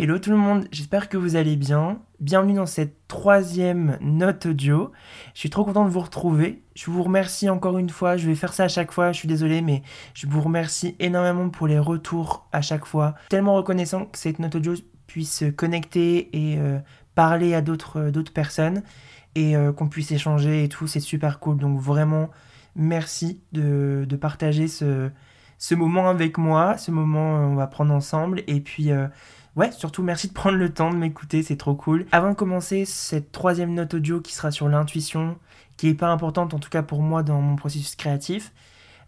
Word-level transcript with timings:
Hello 0.00 0.20
tout 0.20 0.30
le 0.30 0.36
monde, 0.36 0.68
j'espère 0.70 1.08
que 1.08 1.16
vous 1.16 1.34
allez 1.34 1.56
bien. 1.56 1.98
Bienvenue 2.20 2.54
dans 2.54 2.66
cette 2.66 3.08
troisième 3.08 3.98
note 4.00 4.46
audio. 4.46 4.92
Je 5.34 5.40
suis 5.40 5.50
trop 5.50 5.64
content 5.64 5.84
de 5.84 5.90
vous 5.90 5.98
retrouver. 5.98 6.62
Je 6.76 6.88
vous 6.88 7.02
remercie 7.02 7.50
encore 7.50 7.78
une 7.78 7.90
fois. 7.90 8.16
Je 8.16 8.28
vais 8.28 8.36
faire 8.36 8.52
ça 8.52 8.62
à 8.62 8.68
chaque 8.68 8.92
fois. 8.92 9.10
Je 9.10 9.18
suis 9.18 9.26
désolé, 9.26 9.60
mais 9.60 9.82
je 10.14 10.28
vous 10.28 10.40
remercie 10.40 10.94
énormément 11.00 11.48
pour 11.48 11.66
les 11.66 11.80
retours 11.80 12.46
à 12.52 12.62
chaque 12.62 12.84
fois. 12.84 13.16
Tellement 13.28 13.56
reconnaissant 13.56 14.04
que 14.04 14.18
cette 14.18 14.38
note 14.38 14.54
audio 14.54 14.74
puisse 15.08 15.42
connecter 15.56 16.28
et 16.32 16.60
euh, 16.60 16.78
parler 17.16 17.54
à 17.54 17.60
d'autres 17.60 17.98
euh, 17.98 18.22
personnes 18.32 18.84
et 19.34 19.56
euh, 19.56 19.72
qu'on 19.72 19.88
puisse 19.88 20.12
échanger 20.12 20.62
et 20.62 20.68
tout. 20.68 20.86
C'est 20.86 21.00
super 21.00 21.40
cool. 21.40 21.58
Donc 21.58 21.80
vraiment, 21.80 22.30
merci 22.76 23.40
de, 23.50 24.06
partager 24.20 24.68
ce 24.68 25.74
moment 25.74 26.08
avec 26.08 26.38
moi. 26.38 26.78
Ce 26.78 26.92
moment, 26.92 27.34
on 27.34 27.56
va 27.56 27.66
prendre 27.66 27.92
ensemble. 27.92 28.44
Et 28.46 28.60
puis 28.60 28.92
ouais, 29.58 29.72
surtout 29.72 30.02
merci 30.02 30.28
de 30.28 30.32
prendre 30.32 30.56
le 30.56 30.72
temps 30.72 30.90
de 30.90 30.96
m'écouter, 30.96 31.42
c'est 31.42 31.56
trop 31.56 31.74
cool. 31.74 32.06
Avant 32.12 32.30
de 32.30 32.34
commencer 32.34 32.84
cette 32.84 33.32
troisième 33.32 33.74
note 33.74 33.94
audio 33.94 34.20
qui 34.20 34.32
sera 34.32 34.50
sur 34.50 34.68
l'intuition, 34.68 35.36
qui 35.76 35.88
est 35.88 35.94
pas 35.94 36.08
importante 36.08 36.54
en 36.54 36.58
tout 36.58 36.70
cas 36.70 36.82
pour 36.82 37.02
moi 37.02 37.22
dans 37.22 37.40
mon 37.40 37.56
processus 37.56 37.96
créatif, 37.96 38.52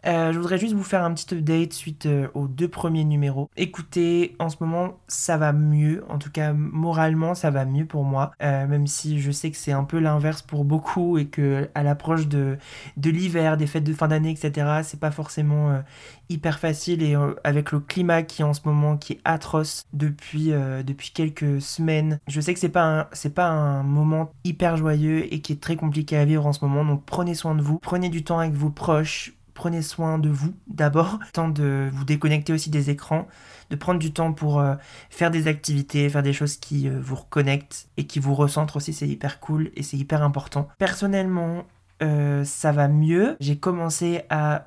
euh, 0.06 0.32
je 0.32 0.38
voudrais 0.38 0.59
juste 0.59 0.74
vous 0.74 0.84
faire 0.84 1.04
un 1.04 1.12
petit 1.12 1.34
update 1.34 1.72
suite 1.72 2.06
euh, 2.06 2.28
aux 2.34 2.48
deux 2.48 2.68
premiers 2.68 3.04
numéros. 3.04 3.50
Écoutez, 3.56 4.34
en 4.38 4.48
ce 4.48 4.56
moment, 4.60 4.98
ça 5.08 5.36
va 5.36 5.52
mieux. 5.52 6.04
En 6.08 6.18
tout 6.18 6.30
cas, 6.30 6.52
moralement, 6.52 7.34
ça 7.34 7.50
va 7.50 7.64
mieux 7.64 7.86
pour 7.86 8.05
moi. 8.05 8.32
Euh, 8.42 8.66
même 8.66 8.86
si 8.86 9.20
je 9.20 9.30
sais 9.30 9.50
que 9.50 9.56
c'est 9.56 9.72
un 9.72 9.84
peu 9.84 9.98
l'inverse 9.98 10.42
pour 10.42 10.64
beaucoup 10.64 11.18
et 11.18 11.27
que 11.27 11.68
à 11.74 11.82
l'approche 11.82 12.28
de, 12.28 12.56
de 12.96 13.10
l'hiver, 13.10 13.56
des 13.56 13.66
fêtes 13.66 13.84
de 13.84 13.92
fin 13.92 14.08
d'année, 14.08 14.30
etc., 14.30 14.80
c'est 14.82 15.00
pas 15.00 15.10
forcément 15.10 15.82
hyper 16.28 16.58
facile. 16.58 17.02
Et 17.02 17.16
avec 17.44 17.72
le 17.72 17.80
climat 17.80 18.22
qui 18.22 18.42
est 18.42 18.44
en 18.44 18.55
ce 18.55 18.60
moment, 18.64 18.96
qui 18.96 19.14
est 19.14 19.20
atroce 19.24 19.84
depuis, 19.92 20.52
depuis 20.84 21.10
quelques 21.10 21.60
semaines, 21.60 22.20
je 22.28 22.41
sais 22.41 22.55
que 22.55 22.60
c'est 22.60 22.69
pas 22.69 23.08
c'est 23.12 23.34
pas 23.34 23.48
un 23.48 23.82
moment 23.82 24.30
hyper 24.44 24.77
joyeux 24.77 25.32
et 25.32 25.41
qui 25.41 25.53
est 25.53 25.60
très 25.60 25.77
compliqué 25.77 26.16
à 26.16 26.25
vivre 26.25 26.47
en 26.47 26.53
ce 26.53 26.64
moment. 26.64 26.84
Donc 26.84 27.05
prenez 27.05 27.34
soin 27.34 27.55
de 27.55 27.62
vous, 27.62 27.78
prenez 27.78 28.08
du 28.08 28.25
temps 28.25 28.38
avec 28.38 28.53
vos 28.53 28.70
proches 28.70 29.34
prenez 29.61 29.83
soin 29.83 30.19
de 30.19 30.30
vous 30.30 30.55
d'abord, 30.69 31.19
temps 31.34 31.50
de 31.50 31.91
vous 31.92 32.06
déconnecter 32.06 32.55
aussi 32.55 32.70
des 32.70 32.89
écrans, 32.89 33.28
de 33.69 33.77
prendre 33.77 33.98
du 33.98 34.11
temps 34.11 34.33
pour 34.33 34.58
euh, 34.58 34.75
faire 35.11 35.30
des 35.30 35.48
activités, 35.48 36.08
faire 36.08 36.22
des 36.22 36.33
choses 36.33 36.56
qui 36.56 36.89
euh, 36.89 36.98
vous 36.98 37.16
reconnectent 37.16 37.91
et 37.98 38.06
qui 38.06 38.20
vous 38.20 38.34
recentrent 38.34 38.77
aussi, 38.77 38.94
c'est 38.94 39.06
hyper 39.06 39.38
cool 39.38 39.70
et 39.77 39.83
c'est 39.83 39.98
hyper 39.98 40.22
important. 40.22 40.69
Personnellement, 40.78 41.64
euh, 42.03 42.42
ça 42.44 42.72
va 42.72 42.88
mieux. 42.88 43.36
J'ai 43.38 43.58
commencé 43.58 44.22
à 44.31 44.66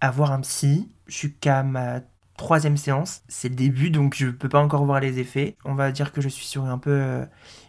avoir 0.00 0.32
un 0.32 0.40
psy. 0.40 0.88
Je 1.06 1.14
suis 1.14 1.34
qu'à 1.34 1.62
ma 1.62 2.00
troisième 2.38 2.78
séance. 2.78 3.20
C'est 3.28 3.50
le 3.50 3.56
début, 3.56 3.90
donc 3.90 4.14
je 4.16 4.28
peux 4.28 4.48
pas 4.48 4.60
encore 4.60 4.86
voir 4.86 5.00
les 5.00 5.18
effets. 5.18 5.54
On 5.66 5.74
va 5.74 5.92
dire 5.92 6.12
que 6.12 6.22
je 6.22 6.30
suis 6.30 6.46
sur 6.46 6.64
un 6.64 6.78
peu 6.78 7.26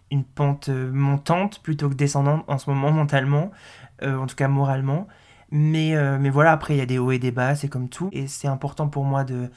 une 0.09 0.23
pente 0.23 0.69
montante 0.69 1.61
plutôt 1.63 1.89
que 1.89 1.95
descendante 1.95 2.45
en 2.47 2.57
ce 2.57 2.69
moment 2.69 2.91
mentalement, 2.93 3.51
en 4.01 4.25
tout 4.25 4.35
cas 4.37 4.47
moralement. 4.47 5.09
Mais, 5.51 5.95
euh, 5.95 6.17
mais 6.19 6.29
voilà, 6.29 6.51
après, 6.51 6.75
il 6.75 6.77
y 6.77 6.81
a 6.81 6.85
des 6.85 6.99
hauts 6.99 7.11
et 7.11 7.19
des 7.19 7.31
bas, 7.31 7.55
c'est 7.55 7.69
comme 7.69 7.89
tout. 7.89 8.09
Et 8.11 8.27
c'est 8.27 8.47
important 8.47 8.87
pour 8.87 9.03
moi 9.03 9.23
de, 9.23 9.49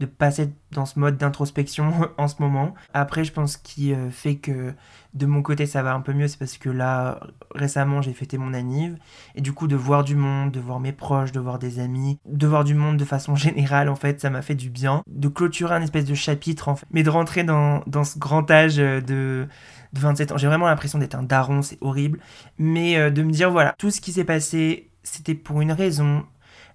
de 0.00 0.06
passer 0.06 0.52
dans 0.72 0.84
ce 0.84 0.98
mode 0.98 1.16
d'introspection 1.16 1.92
en 2.18 2.28
ce 2.28 2.36
moment. 2.40 2.74
Après, 2.92 3.24
je 3.24 3.32
pense 3.32 3.56
qu'il 3.56 3.94
euh, 3.94 4.10
fait 4.10 4.36
que 4.36 4.74
de 5.14 5.26
mon 5.26 5.42
côté, 5.42 5.64
ça 5.64 5.82
va 5.82 5.94
un 5.94 6.00
peu 6.00 6.12
mieux, 6.12 6.28
c'est 6.28 6.38
parce 6.38 6.58
que 6.58 6.68
là, 6.68 7.20
récemment, 7.54 8.02
j'ai 8.02 8.12
fêté 8.12 8.36
mon 8.36 8.52
anniv. 8.52 8.98
Et 9.34 9.40
du 9.40 9.52
coup, 9.52 9.66
de 9.66 9.76
voir 9.76 10.04
du 10.04 10.14
monde, 10.14 10.50
de 10.50 10.60
voir 10.60 10.80
mes 10.80 10.92
proches, 10.92 11.32
de 11.32 11.40
voir 11.40 11.58
des 11.58 11.78
amis, 11.78 12.18
de 12.26 12.46
voir 12.46 12.64
du 12.64 12.74
monde 12.74 12.96
de 12.96 13.04
façon 13.04 13.34
générale, 13.36 13.88
en 13.88 13.96
fait, 13.96 14.20
ça 14.20 14.30
m'a 14.30 14.42
fait 14.42 14.54
du 14.54 14.68
bien. 14.68 15.02
De 15.06 15.28
clôturer 15.28 15.74
un 15.74 15.82
espèce 15.82 16.04
de 16.04 16.14
chapitre, 16.14 16.68
en 16.68 16.76
fait. 16.76 16.86
Mais 16.90 17.02
de 17.02 17.10
rentrer 17.10 17.44
dans, 17.44 17.82
dans 17.86 18.04
ce 18.04 18.18
grand 18.18 18.50
âge 18.50 18.76
de, 18.76 19.00
de 19.00 20.00
27 20.00 20.32
ans. 20.32 20.36
J'ai 20.36 20.48
vraiment 20.48 20.66
l'impression 20.66 20.98
d'être 20.98 21.14
un 21.14 21.22
daron, 21.22 21.62
c'est 21.62 21.78
horrible. 21.80 22.18
Mais 22.58 22.98
euh, 22.98 23.10
de 23.10 23.22
me 23.22 23.30
dire, 23.30 23.50
voilà, 23.50 23.74
tout 23.78 23.90
ce 23.90 24.00
qui 24.00 24.12
s'est 24.12 24.24
passé 24.24 24.90
c'était 25.06 25.34
pour 25.34 25.60
une 25.60 25.72
raison. 25.72 26.26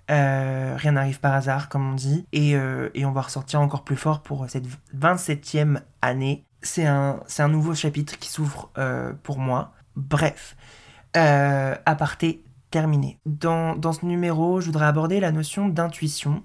Euh, 0.09 0.75
rien 0.77 0.93
n'arrive 0.93 1.19
par 1.19 1.33
hasard, 1.33 1.69
comme 1.69 1.91
on 1.91 1.93
dit. 1.93 2.25
Euh, 2.35 2.89
et, 2.93 3.05
on 3.05 3.11
va 3.11 3.21
ressortir 3.21 3.61
encore 3.61 3.83
plus 3.83 3.95
fort 3.95 4.21
pour 4.21 4.49
cette 4.49 4.65
27e 4.97 5.81
année. 6.01 6.45
C'est 6.61 6.85
un, 6.85 7.19
un 7.37 7.47
nouveau 7.47 7.75
chapitre 7.75 8.17
qui 8.19 8.29
s'ouvre 8.29 8.71
euh, 8.77 9.13
pour 9.23 9.37
moi. 9.37 9.73
Bref, 9.95 10.55
aparté 11.13 12.43
terminé. 12.71 13.19
Dans, 13.25 13.75
dans, 13.75 13.91
ce 13.91 14.05
numéro, 14.05 14.61
je 14.61 14.67
voudrais 14.67 14.85
aborder 14.85 15.19
la 15.19 15.31
notion 15.31 15.67
d'intuition, 15.67 16.43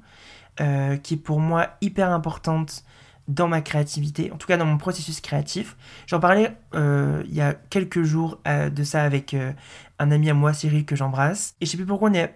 qui 0.58 1.14
est 1.14 1.22
pour 1.22 1.38
moi 1.38 1.68
hyper 1.80 2.10
importante 2.10 2.82
dans 3.28 3.48
ma 3.48 3.60
créativité, 3.60 4.30
en 4.30 4.36
tout 4.36 4.46
cas 4.46 4.56
dans 4.56 4.66
mon 4.66 4.78
processus 4.78 5.20
créatif. 5.20 5.76
J'en 6.06 6.20
parlais 6.20 6.56
euh, 6.74 7.22
il 7.26 7.34
y 7.34 7.40
a 7.40 7.54
quelques 7.54 8.02
jours 8.02 8.40
euh, 8.46 8.70
de 8.70 8.84
ça 8.84 9.02
avec 9.02 9.34
euh, 9.34 9.52
un 9.98 10.10
ami 10.12 10.30
à 10.30 10.34
moi, 10.34 10.52
Cyril, 10.52 10.84
que 10.84 10.94
j'embrasse. 10.94 11.54
Et 11.60 11.66
je 11.66 11.70
sais 11.70 11.76
plus 11.76 11.86
pourquoi 11.86 12.10
on, 12.10 12.14
est, 12.14 12.32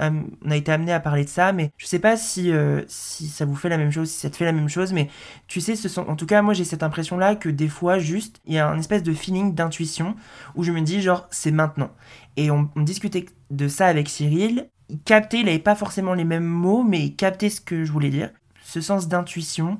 on, 0.00 0.50
a 0.50 0.56
été 0.56 0.72
amené 0.72 0.92
à 0.92 0.98
parler 0.98 1.24
de 1.24 1.28
ça, 1.28 1.52
mais 1.52 1.70
je 1.76 1.86
sais 1.86 1.98
pas 1.98 2.16
si, 2.16 2.50
si 2.88 3.28
ça 3.28 3.44
vous 3.44 3.54
fait 3.54 3.68
la 3.68 3.76
même 3.76 3.92
chose, 3.92 4.10
si 4.10 4.18
ça 4.18 4.30
te 4.30 4.36
fait 4.36 4.46
la 4.46 4.52
même 4.52 4.68
chose, 4.68 4.92
mais 4.92 5.10
tu 5.46 5.60
sais, 5.60 5.76
ce 5.76 5.88
sont, 5.88 6.08
en 6.08 6.16
tout 6.16 6.26
cas, 6.26 6.40
moi 6.40 6.54
j'ai 6.54 6.64
cette 6.64 6.82
impression-là 6.82 7.36
que 7.36 7.50
des 7.50 7.68
fois, 7.68 7.98
juste, 7.98 8.40
il 8.46 8.54
y 8.54 8.58
a 8.58 8.66
un 8.68 8.78
espèce 8.78 9.02
de 9.02 9.12
feeling 9.12 9.54
d'intuition 9.54 10.16
où 10.54 10.64
je 10.64 10.72
me 10.72 10.80
dis, 10.80 11.02
genre, 11.02 11.28
c'est 11.30 11.50
maintenant. 11.50 11.90
Et 12.38 12.50
on, 12.50 12.70
on 12.74 12.80
discutait 12.80 13.26
de 13.50 13.68
ça 13.68 13.86
avec 13.86 14.08
Cyril. 14.08 14.70
Il 14.88 15.00
captait, 15.00 15.40
il 15.40 15.48
avait 15.48 15.58
pas 15.58 15.74
forcément 15.74 16.14
les 16.14 16.24
mêmes 16.24 16.46
mots, 16.46 16.82
mais 16.82 17.00
il 17.00 17.16
captait 17.16 17.50
ce 17.50 17.60
que 17.60 17.84
je 17.84 17.92
voulais 17.92 18.10
dire. 18.10 18.30
Ce 18.62 18.80
sens 18.80 19.06
d'intuition, 19.08 19.78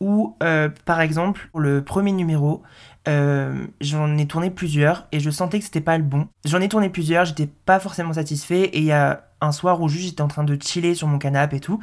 où, 0.00 0.36
euh, 0.42 0.68
par 0.84 1.00
exemple, 1.00 1.48
pour 1.52 1.60
le 1.60 1.82
premier 1.82 2.12
numéro, 2.12 2.62
euh, 3.08 3.66
j'en 3.80 4.18
ai 4.18 4.26
tourné 4.26 4.50
plusieurs 4.50 5.06
et 5.12 5.20
je 5.20 5.30
sentais 5.30 5.58
que 5.58 5.64
c'était 5.64 5.80
pas 5.80 5.96
le 5.96 6.04
bon. 6.04 6.28
J'en 6.44 6.60
ai 6.60 6.68
tourné 6.68 6.90
plusieurs, 6.90 7.24
j'étais 7.24 7.46
pas 7.46 7.78
forcément 7.78 8.12
satisfait 8.12 8.64
et 8.64 8.78
il 8.78 8.84
y 8.84 8.92
a 8.92 9.24
un 9.40 9.52
soir 9.52 9.80
où 9.80 9.88
juste 9.88 10.04
j'étais 10.06 10.22
en 10.22 10.28
train 10.28 10.44
de 10.44 10.58
chiller 10.60 10.94
sur 10.94 11.06
mon 11.06 11.18
canapé 11.18 11.56
et 11.56 11.60
tout. 11.60 11.80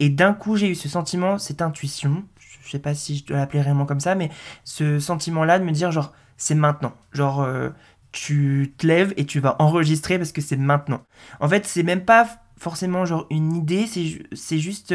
Et 0.00 0.10
d'un 0.10 0.34
coup, 0.34 0.56
j'ai 0.56 0.68
eu 0.68 0.74
ce 0.74 0.88
sentiment, 0.88 1.38
cette 1.38 1.62
intuition, 1.62 2.24
je 2.64 2.70
sais 2.70 2.78
pas 2.78 2.94
si 2.94 3.16
je 3.16 3.24
dois 3.24 3.38
l'appeler 3.38 3.62
réellement 3.62 3.86
comme 3.86 4.00
ça, 4.00 4.14
mais 4.14 4.30
ce 4.64 5.00
sentiment-là 5.00 5.58
de 5.58 5.64
me 5.64 5.72
dire 5.72 5.90
genre, 5.90 6.12
c'est 6.36 6.54
maintenant. 6.54 6.92
Genre, 7.12 7.40
euh, 7.40 7.70
tu 8.12 8.74
te 8.78 8.86
lèves 8.86 9.14
et 9.16 9.24
tu 9.24 9.40
vas 9.40 9.56
enregistrer 9.58 10.18
parce 10.18 10.32
que 10.32 10.40
c'est 10.40 10.56
maintenant. 10.56 11.02
En 11.40 11.48
fait, 11.48 11.66
c'est 11.66 11.82
même 11.82 12.04
pas 12.04 12.28
forcément 12.58 13.04
genre 13.04 13.26
une 13.30 13.54
idée, 13.54 13.86
c'est 13.86 14.58
juste 14.58 14.94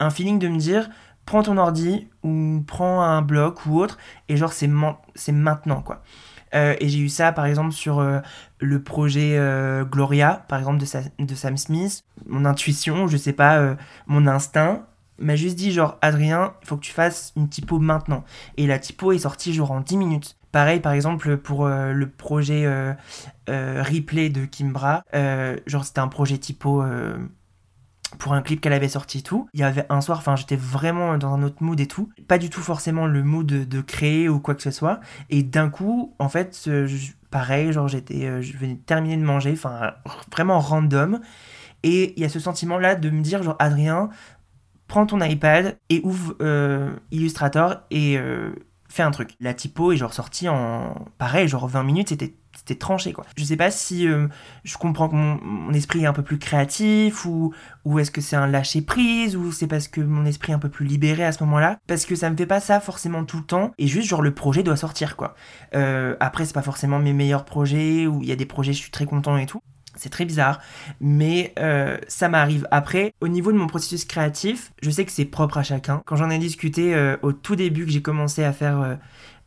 un 0.00 0.10
feeling 0.10 0.38
de 0.38 0.48
me 0.48 0.58
dire, 0.58 0.90
prends 1.26 1.42
ton 1.42 1.58
ordi 1.58 2.08
ou 2.22 2.62
prends 2.66 3.02
un 3.02 3.20
bloc 3.20 3.66
ou 3.66 3.78
autre 3.78 3.98
et 4.28 4.36
genre 4.36 4.52
c'est 4.52 4.68
maintenant 4.68 5.82
quoi. 5.82 6.02
Euh, 6.54 6.76
et 6.80 6.88
j'ai 6.88 7.00
eu 7.00 7.08
ça 7.08 7.32
par 7.32 7.44
exemple 7.46 7.72
sur 7.72 7.98
euh, 7.98 8.20
le 8.60 8.82
projet 8.82 9.36
euh, 9.36 9.84
Gloria 9.84 10.44
par 10.48 10.60
exemple 10.60 10.78
de, 10.78 11.24
de, 11.24 11.34
Sam 11.34 11.56
Smith. 11.56 12.04
Mon 12.26 12.44
intuition, 12.44 13.08
je 13.08 13.16
sais 13.16 13.32
pas, 13.32 13.76
mon 14.06 14.26
instinct 14.26 14.86
m'a 15.18 15.34
juste 15.34 15.56
dit 15.56 15.72
genre 15.72 15.98
Adrien, 16.02 16.54
il 16.62 16.68
faut 16.68 16.76
que 16.76 16.84
tu 16.84 16.92
fasses 16.92 17.32
une 17.36 17.48
typo 17.48 17.78
maintenant. 17.78 18.24
Et 18.56 18.66
la 18.66 18.78
typo 18.78 19.12
est 19.12 19.18
sortie 19.18 19.52
genre 19.52 19.72
en 19.72 19.80
10 19.80 19.96
minutes. 19.96 20.36
Pareil 20.52 20.80
par 20.80 20.92
exemple 20.92 21.36
pour 21.36 21.68
le 21.68 22.08
projet 22.08 22.66
replay 23.48 24.30
de 24.30 24.44
Kimbra, 24.44 25.02
genre 25.66 25.84
c'était 25.84 26.00
un 26.00 26.08
projet 26.08 26.38
typo 26.38 26.82
pour 28.18 28.32
un 28.32 28.42
clip 28.42 28.60
qu'elle 28.60 28.72
avait 28.72 28.88
sorti 28.88 29.22
tout. 29.22 29.48
Il 29.52 29.60
y 29.60 29.64
avait 29.64 29.86
un 29.88 30.00
soir, 30.00 30.18
enfin 30.18 30.36
j'étais 30.36 30.56
vraiment 30.56 31.18
dans 31.18 31.34
un 31.34 31.42
autre 31.42 31.62
mood 31.62 31.78
et 31.80 31.86
tout. 31.86 32.08
Pas 32.28 32.38
du 32.38 32.50
tout 32.50 32.60
forcément 32.60 33.06
le 33.06 33.22
mood 33.22 33.46
de, 33.46 33.80
créer 33.80 34.28
ou 34.28 34.40
quoi 34.40 34.54
que 34.54 34.62
ce 34.62 34.70
soit. 34.70 35.00
Et 35.30 35.42
d'un 35.42 35.68
coup, 35.68 36.14
en 36.18 36.28
fait, 36.28 36.68
pareil, 37.30 37.72
genre 37.72 37.88
j'étais, 37.88 38.26
euh, 38.26 38.40
je 38.40 38.56
venais 38.56 38.76
terminer 38.86 39.16
de 39.16 39.24
manger, 39.24 39.54
vraiment 40.32 40.60
random. 40.60 41.20
Et 41.82 42.14
il 42.16 42.22
y 42.22 42.24
a 42.24 42.28
ce 42.28 42.40
sentiment-là 42.40 42.94
de 42.94 43.10
me 43.10 43.22
dire, 43.22 43.42
genre 43.42 43.56
Adrien, 43.58 44.08
prends 44.88 45.06
ton 45.06 45.20
iPad 45.20 45.78
et 45.90 46.00
ouvre 46.04 46.36
euh, 46.40 46.90
Illustrator 47.10 47.82
et 47.90 48.18
euh, 48.18 48.50
un 49.02 49.10
truc. 49.10 49.34
La 49.40 49.54
typo 49.54 49.92
est 49.92 49.96
genre 49.96 50.14
sortie 50.14 50.48
en, 50.48 50.94
pareil, 51.18 51.48
genre 51.48 51.66
20 51.66 51.82
minutes, 51.82 52.08
c'était 52.10 52.34
c'était 52.56 52.74
tranché 52.74 53.12
quoi. 53.12 53.24
Je 53.36 53.44
sais 53.44 53.56
pas 53.56 53.70
si 53.70 54.08
euh, 54.08 54.28
je 54.64 54.76
comprends 54.78 55.08
que 55.08 55.14
mon, 55.14 55.72
esprit 55.72 56.02
est 56.02 56.06
un 56.06 56.12
peu 56.12 56.22
plus 56.22 56.38
créatif 56.38 57.26
ou, 57.26 57.52
ou 57.84 57.98
est-ce 57.98 58.10
que 58.10 58.20
c'est 58.20 58.36
un 58.36 58.46
lâcher 58.46 58.80
prise 58.80 59.36
ou 59.36 59.52
c'est 59.52 59.66
parce 59.66 59.88
que 59.88 60.00
mon 60.00 60.24
esprit 60.24 60.52
est 60.52 60.54
un 60.54 60.58
peu 60.58 60.70
plus 60.70 60.86
libéré 60.86 61.24
à 61.24 61.32
ce 61.32 61.44
moment-là 61.44 61.78
parce 61.86 62.06
que 62.06 62.14
ça 62.14 62.30
me 62.30 62.36
fait 62.36 62.46
pas 62.46 62.60
ça 62.60 62.80
forcément 62.80 63.24
tout 63.24 63.36
le 63.36 63.44
temps 63.44 63.72
et 63.78 63.86
juste 63.86 64.08
genre 64.08 64.22
le 64.22 64.32
projet 64.32 64.62
doit 64.62 64.76
sortir 64.76 65.16
quoi. 65.16 65.34
Euh, 65.74 66.16
après 66.18 66.46
c'est 66.46 66.54
pas 66.54 66.62
forcément 66.62 66.98
mes 66.98 67.12
meilleurs 67.12 67.44
projets 67.44 68.06
ou 68.06 68.22
il 68.22 68.28
y 68.28 68.32
a 68.32 68.36
des 68.36 68.46
projets 68.46 68.72
je 68.72 68.78
suis 68.78 68.90
très 68.90 69.04
content 69.04 69.36
et 69.36 69.46
tout. 69.46 69.60
C'est 69.96 70.10
très 70.10 70.24
bizarre, 70.24 70.60
mais 71.00 71.52
euh, 71.58 71.98
ça 72.08 72.28
m'arrive. 72.28 72.66
Après, 72.70 73.12
au 73.20 73.28
niveau 73.28 73.52
de 73.52 73.58
mon 73.58 73.66
processus 73.66 74.04
créatif, 74.04 74.72
je 74.82 74.90
sais 74.90 75.04
que 75.04 75.12
c'est 75.12 75.24
propre 75.24 75.58
à 75.58 75.62
chacun. 75.62 76.02
Quand 76.06 76.16
j'en 76.16 76.30
ai 76.30 76.38
discuté 76.38 76.94
au 77.22 77.32
tout 77.32 77.56
début 77.56 77.84
que 77.84 77.90
j'ai 77.90 78.02
commencé 78.02 78.44
à 78.44 78.52
faire 78.52 78.98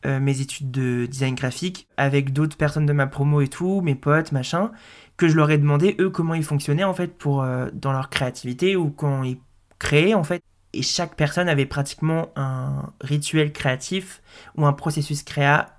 euh, 0.06 0.22
mes 0.22 0.40
études 0.40 0.72
de 0.72 1.08
design 1.08 1.36
graphique 1.36 1.90
avec 1.98 2.32
d'autres 2.32 2.56
personnes 2.56 2.86
de 2.86 2.94
ma 2.94 3.06
promo 3.06 3.42
et 3.42 3.50
tout, 3.50 3.82
mes 3.82 3.96
potes, 3.96 4.32
machin, 4.32 4.72
que 5.18 5.28
je 5.28 5.36
leur 5.36 5.52
ai 5.52 5.58
demandé 5.58 5.98
eux 6.00 6.10
comment 6.10 6.36
ils 6.36 6.44
fonctionnaient 6.44 6.86
en 6.86 6.94
fait 6.94 7.18
pour 7.18 7.44
euh, 7.44 7.68
dans 7.74 7.92
leur 7.92 8.10
créativité 8.10 8.78
ou 8.78 8.92
quand 8.92 9.24
ils 9.24 9.40
créaient 9.78 10.14
en 10.14 10.24
fait. 10.24 10.42
et 10.72 10.84
chaque 10.84 11.16
personne 11.18 11.50
avait 11.50 11.66
pratiquement 11.66 12.30
un 12.38 12.94
rituel 13.02 13.52
créatif 13.52 14.22
ou 14.56 14.66
un 14.66 14.72
processus 14.72 15.22
créa 15.24 15.79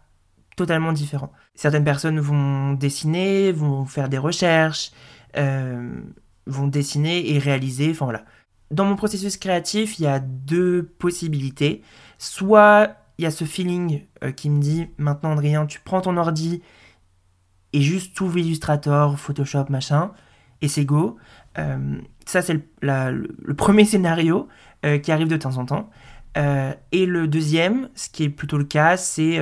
totalement 0.61 0.93
différent. 0.93 1.33
Certaines 1.55 1.85
personnes 1.85 2.21
vont 2.21 2.75
dessiner, 2.75 3.51
vont 3.51 3.87
faire 3.87 4.11
des 4.11 4.19
recherches, 4.19 4.93
euh, 5.39 6.03
vont 6.45 6.67
dessiner 6.67 7.33
et 7.33 7.39
réaliser, 7.39 7.91
enfin 7.93 8.05
voilà. 8.05 8.27
Dans 8.71 8.85
mon 8.85 8.95
processus 8.95 9.39
créatif, 9.39 9.99
il 9.99 10.03
y 10.03 10.07
a 10.07 10.21
deux 10.21 10.83
possibilités. 10.99 11.81
Soit 12.19 12.95
il 13.17 13.23
y 13.23 13.27
a 13.27 13.31
ce 13.31 13.45
feeling 13.45 14.03
euh, 14.23 14.33
qui 14.33 14.51
me 14.51 14.61
dit 14.61 14.89
maintenant 14.99 15.33
Adrien, 15.33 15.65
tu 15.65 15.81
prends 15.81 16.03
ton 16.03 16.19
ordi 16.19 16.61
et 17.73 17.81
juste 17.81 18.15
tout 18.15 18.31
Illustrator, 18.37 19.19
Photoshop, 19.19 19.67
machin, 19.71 20.13
et 20.61 20.69
c'est 20.69 20.85
go. 20.85 21.17
Euh, 21.57 21.99
ça, 22.27 22.43
c'est 22.43 22.61
le, 22.83 23.55
premier 23.55 23.87
scénario 23.87 24.47
qui 25.03 25.13
arrive 25.13 25.29
de 25.29 25.37
temps 25.37 25.57
en 25.57 25.65
temps. 25.67 25.91
et 26.37 27.07
le 27.07 27.29
deuxième, 27.29 27.89
ce 27.95 28.09
qui 28.09 28.25
est 28.25 28.31
plutôt 28.31 28.59
le 28.59 28.65
cas, 28.65 28.97
c'est 28.97 29.39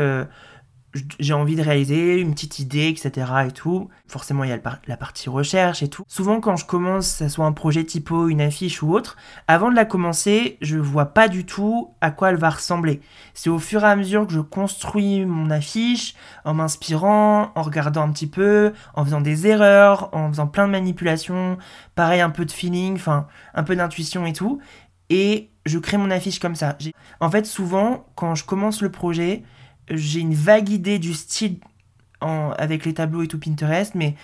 j'ai 1.19 1.35
envie 1.35 1.56
de 1.56 1.62
réaliser 1.62 2.19
une 2.19 2.32
petite 2.32 2.58
idée, 2.58 2.88
etc. 2.88 3.31
et 3.46 3.52
tout. 3.52 3.88
Forcément, 4.06 4.44
il 4.44 4.50
y 4.50 4.52
a 4.52 4.58
la 4.87 4.96
partie 4.96 5.29
recherche 5.29 5.82
et 5.82 5.88
tout. 5.88 6.02
Souvent, 6.08 6.40
quand 6.40 6.56
je 6.56 6.64
commence, 6.64 7.12
que 7.12 7.25
ce 7.25 7.29
soit 7.29 7.44
un 7.44 7.52
projet 7.52 7.85
typo, 7.85 8.29
une 8.29 8.40
affiche 8.40 8.82
ou 8.82 8.94
autre, 8.94 9.17
avant 9.46 9.70
de 9.70 9.76
la 9.76 9.85
commencer, 9.85 10.56
je 10.61 10.79
vois 10.79 11.06
pas 11.06 11.29
du 11.29 11.44
tout 11.44 11.90
à 12.00 12.11
quoi 12.11 12.31
elle 12.31 12.37
va 12.37 12.50
ressembler. 12.50 13.00
C'est 13.35 13.50
au 13.50 13.58
fur 13.58 13.85
et 13.85 13.87
à 13.87 13.96
mesure 13.96 14.26
que 14.26 14.32
je 14.32 14.40
construis 14.40 15.26
mon 15.26 15.50
affiche, 15.50 16.14
en 16.44 16.55
m'inspirant, 16.55 17.52
en 17.55 17.62
regardant 17.62 18.02
un 18.02 18.11
petit 18.11 18.26
peu, 18.26 18.73
en 18.94 19.05
faisant 19.05 19.20
des 19.20 19.46
erreurs, 19.46 20.08
en 20.14 20.29
faisant 20.29 20.46
plein 20.46 20.67
de 20.67 20.73
manipulations, 20.73 21.58
pareil, 21.94 22.20
un 22.20 22.31
peu 22.31 22.44
de 22.44 22.52
feeling, 22.52 22.94
enfin, 22.94 23.26
un 23.55 23.62
peu 23.62 23.76
d'intuition 23.76 24.25
et 24.26 24.32
tout. 24.32 24.58
Et 25.11 25.50
je 25.67 25.79
crée 25.79 25.96
mon 25.99 26.11
affiche 26.11 26.38
comme 26.38 26.55
ça. 26.55 26.76
En 27.20 27.31
fait, 27.31 27.46
souvent, 27.46 28.06
quand 28.14 28.35
je 28.35 28.44
commence 28.44 28.82
le 28.82 28.90
projet, 28.90 29.43
j'ai 29.90 30.20
une 30.20 30.35
vague 30.35 30.69
idée 30.69 30.99
du 30.99 31.14
style 31.14 31.58
avec 32.20 32.85
les 32.85 32.94
tableaux 32.94 33.23
et 33.23 33.29
tout 33.29 33.38
Pinterest, 33.38 33.94
mais 33.94 34.14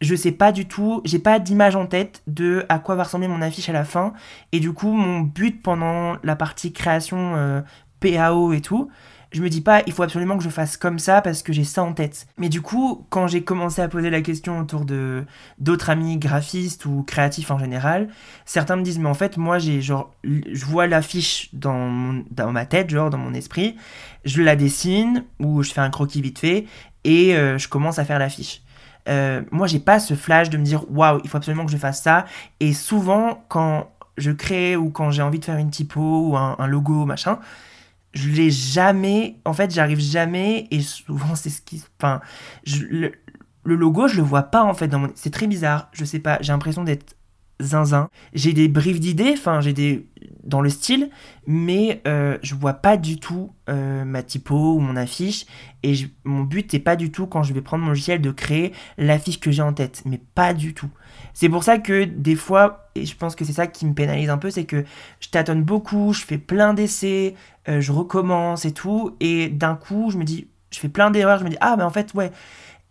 je 0.00 0.14
sais 0.14 0.32
pas 0.32 0.52
du 0.52 0.66
tout, 0.66 1.00
j'ai 1.04 1.18
pas 1.18 1.38
d'image 1.38 1.76
en 1.76 1.86
tête 1.86 2.22
de 2.26 2.64
à 2.68 2.78
quoi 2.78 2.94
va 2.94 3.04
ressembler 3.04 3.28
mon 3.28 3.42
affiche 3.42 3.68
à 3.68 3.72
la 3.72 3.84
fin. 3.84 4.12
Et 4.52 4.60
du 4.60 4.72
coup, 4.72 4.92
mon 4.92 5.20
but 5.20 5.62
pendant 5.62 6.16
la 6.22 6.36
partie 6.36 6.72
création 6.72 7.34
euh, 7.36 7.60
PAO 8.00 8.52
et 8.52 8.60
tout, 8.60 8.90
je 9.34 9.42
me 9.42 9.50
dis 9.50 9.60
pas 9.60 9.82
il 9.86 9.92
faut 9.92 10.04
absolument 10.04 10.38
que 10.38 10.44
je 10.44 10.48
fasse 10.48 10.76
comme 10.76 11.00
ça 11.00 11.20
parce 11.20 11.42
que 11.42 11.52
j'ai 11.52 11.64
ça 11.64 11.82
en 11.82 11.92
tête. 11.92 12.26
Mais 12.38 12.48
du 12.48 12.62
coup, 12.62 13.04
quand 13.10 13.26
j'ai 13.26 13.42
commencé 13.42 13.82
à 13.82 13.88
poser 13.88 14.08
la 14.08 14.22
question 14.22 14.60
autour 14.60 14.84
de 14.84 15.24
d'autres 15.58 15.90
amis 15.90 16.18
graphistes 16.18 16.86
ou 16.86 17.02
créatifs 17.02 17.50
en 17.50 17.58
général, 17.58 18.08
certains 18.44 18.76
me 18.76 18.82
disent 18.82 19.00
mais 19.00 19.08
en 19.08 19.14
fait 19.14 19.36
moi 19.36 19.58
j'ai 19.58 19.82
genre 19.82 20.14
je 20.22 20.64
vois 20.64 20.86
l'affiche 20.86 21.50
dans 21.52 22.22
dans 22.30 22.52
ma 22.52 22.64
tête, 22.64 22.90
genre 22.90 23.10
dans 23.10 23.18
mon 23.18 23.34
esprit, 23.34 23.76
je 24.24 24.40
la 24.40 24.54
dessine 24.54 25.24
ou 25.40 25.64
je 25.64 25.72
fais 25.72 25.80
un 25.80 25.90
croquis 25.90 26.22
vite 26.22 26.38
fait 26.38 26.66
et 27.02 27.34
euh, 27.34 27.58
je 27.58 27.68
commence 27.68 27.98
à 27.98 28.04
faire 28.04 28.20
l'affiche. 28.20 28.62
Euh, 29.08 29.42
moi 29.50 29.66
j'ai 29.66 29.80
pas 29.80 29.98
ce 29.98 30.14
flash 30.14 30.48
de 30.48 30.56
me 30.56 30.64
dire 30.64 30.84
waouh 30.90 31.20
il 31.24 31.28
faut 31.28 31.36
absolument 31.36 31.66
que 31.66 31.72
je 31.72 31.76
fasse 31.76 32.00
ça 32.00 32.24
et 32.60 32.72
souvent 32.72 33.44
quand 33.48 33.90
je 34.16 34.30
crée 34.30 34.76
ou 34.76 34.90
quand 34.90 35.10
j'ai 35.10 35.22
envie 35.22 35.40
de 35.40 35.44
faire 35.44 35.58
une 35.58 35.70
typo 35.70 36.28
ou 36.28 36.36
un, 36.36 36.54
un 36.58 36.66
logo 36.68 37.04
machin 37.04 37.40
je 38.14 38.30
l'ai 38.30 38.50
jamais, 38.50 39.36
en 39.44 39.52
fait, 39.52 39.72
j'arrive 39.72 40.00
jamais, 40.00 40.68
et 40.70 40.80
souvent 40.80 41.34
c'est 41.34 41.50
ce 41.50 41.60
qui, 41.60 41.82
enfin, 42.00 42.20
le, 42.66 43.12
logo, 43.64 44.08
je 44.08 44.16
le 44.16 44.22
vois 44.22 44.44
pas 44.44 44.62
en 44.62 44.74
fait 44.74 44.88
dans 44.88 45.00
mon, 45.00 45.10
c'est 45.14 45.32
très 45.32 45.46
bizarre, 45.46 45.88
je 45.92 46.04
sais 46.04 46.20
pas, 46.20 46.38
j'ai 46.40 46.52
l'impression 46.52 46.84
d'être 46.84 47.16
zinzin. 47.60 48.08
J'ai 48.32 48.52
des 48.52 48.68
briefs 48.68 49.00
d'idées, 49.00 49.32
enfin, 49.32 49.60
j'ai 49.60 49.72
des, 49.72 50.08
dans 50.42 50.60
le 50.60 50.68
style, 50.68 51.10
mais 51.46 52.02
euh, 52.06 52.38
je 52.42 52.54
vois 52.54 52.74
pas 52.74 52.96
du 52.96 53.18
tout 53.18 53.52
euh, 53.68 54.04
ma 54.04 54.22
typo 54.22 54.74
ou 54.74 54.80
mon 54.80 54.96
affiche, 54.96 55.46
et 55.82 55.94
mon 56.24 56.42
but 56.42 56.70
c'est 56.70 56.78
pas 56.78 56.96
du 56.96 57.10
tout 57.10 57.26
quand 57.26 57.42
je 57.42 57.52
vais 57.52 57.62
prendre 57.62 57.84
mon 57.84 57.90
logiciel 57.90 58.20
de 58.20 58.30
créer 58.30 58.72
l'affiche 58.98 59.40
que 59.40 59.50
j'ai 59.50 59.62
en 59.62 59.72
tête, 59.72 60.02
mais 60.04 60.20
pas 60.34 60.54
du 60.54 60.74
tout. 60.74 60.90
C'est 61.32 61.48
pour 61.48 61.64
ça 61.64 61.78
que 61.78 62.04
des 62.04 62.36
fois, 62.36 62.83
et 62.94 63.06
je 63.06 63.16
pense 63.16 63.34
que 63.34 63.44
c'est 63.44 63.52
ça 63.52 63.66
qui 63.66 63.86
me 63.86 63.94
pénalise 63.94 64.30
un 64.30 64.38
peu, 64.38 64.50
c'est 64.50 64.64
que 64.64 64.84
je 65.20 65.28
tâtonne 65.28 65.62
beaucoup, 65.62 66.12
je 66.12 66.24
fais 66.24 66.38
plein 66.38 66.74
d'essais, 66.74 67.34
euh, 67.68 67.80
je 67.80 67.92
recommence 67.92 68.64
et 68.64 68.72
tout, 68.72 69.16
et 69.20 69.48
d'un 69.48 69.74
coup, 69.74 70.10
je 70.10 70.18
me 70.18 70.24
dis, 70.24 70.48
je 70.70 70.78
fais 70.78 70.88
plein 70.88 71.10
d'erreurs, 71.10 71.38
je 71.38 71.44
me 71.44 71.50
dis, 71.50 71.56
ah, 71.60 71.74
mais 71.76 71.84
en 71.84 71.90
fait, 71.90 72.14
ouais. 72.14 72.30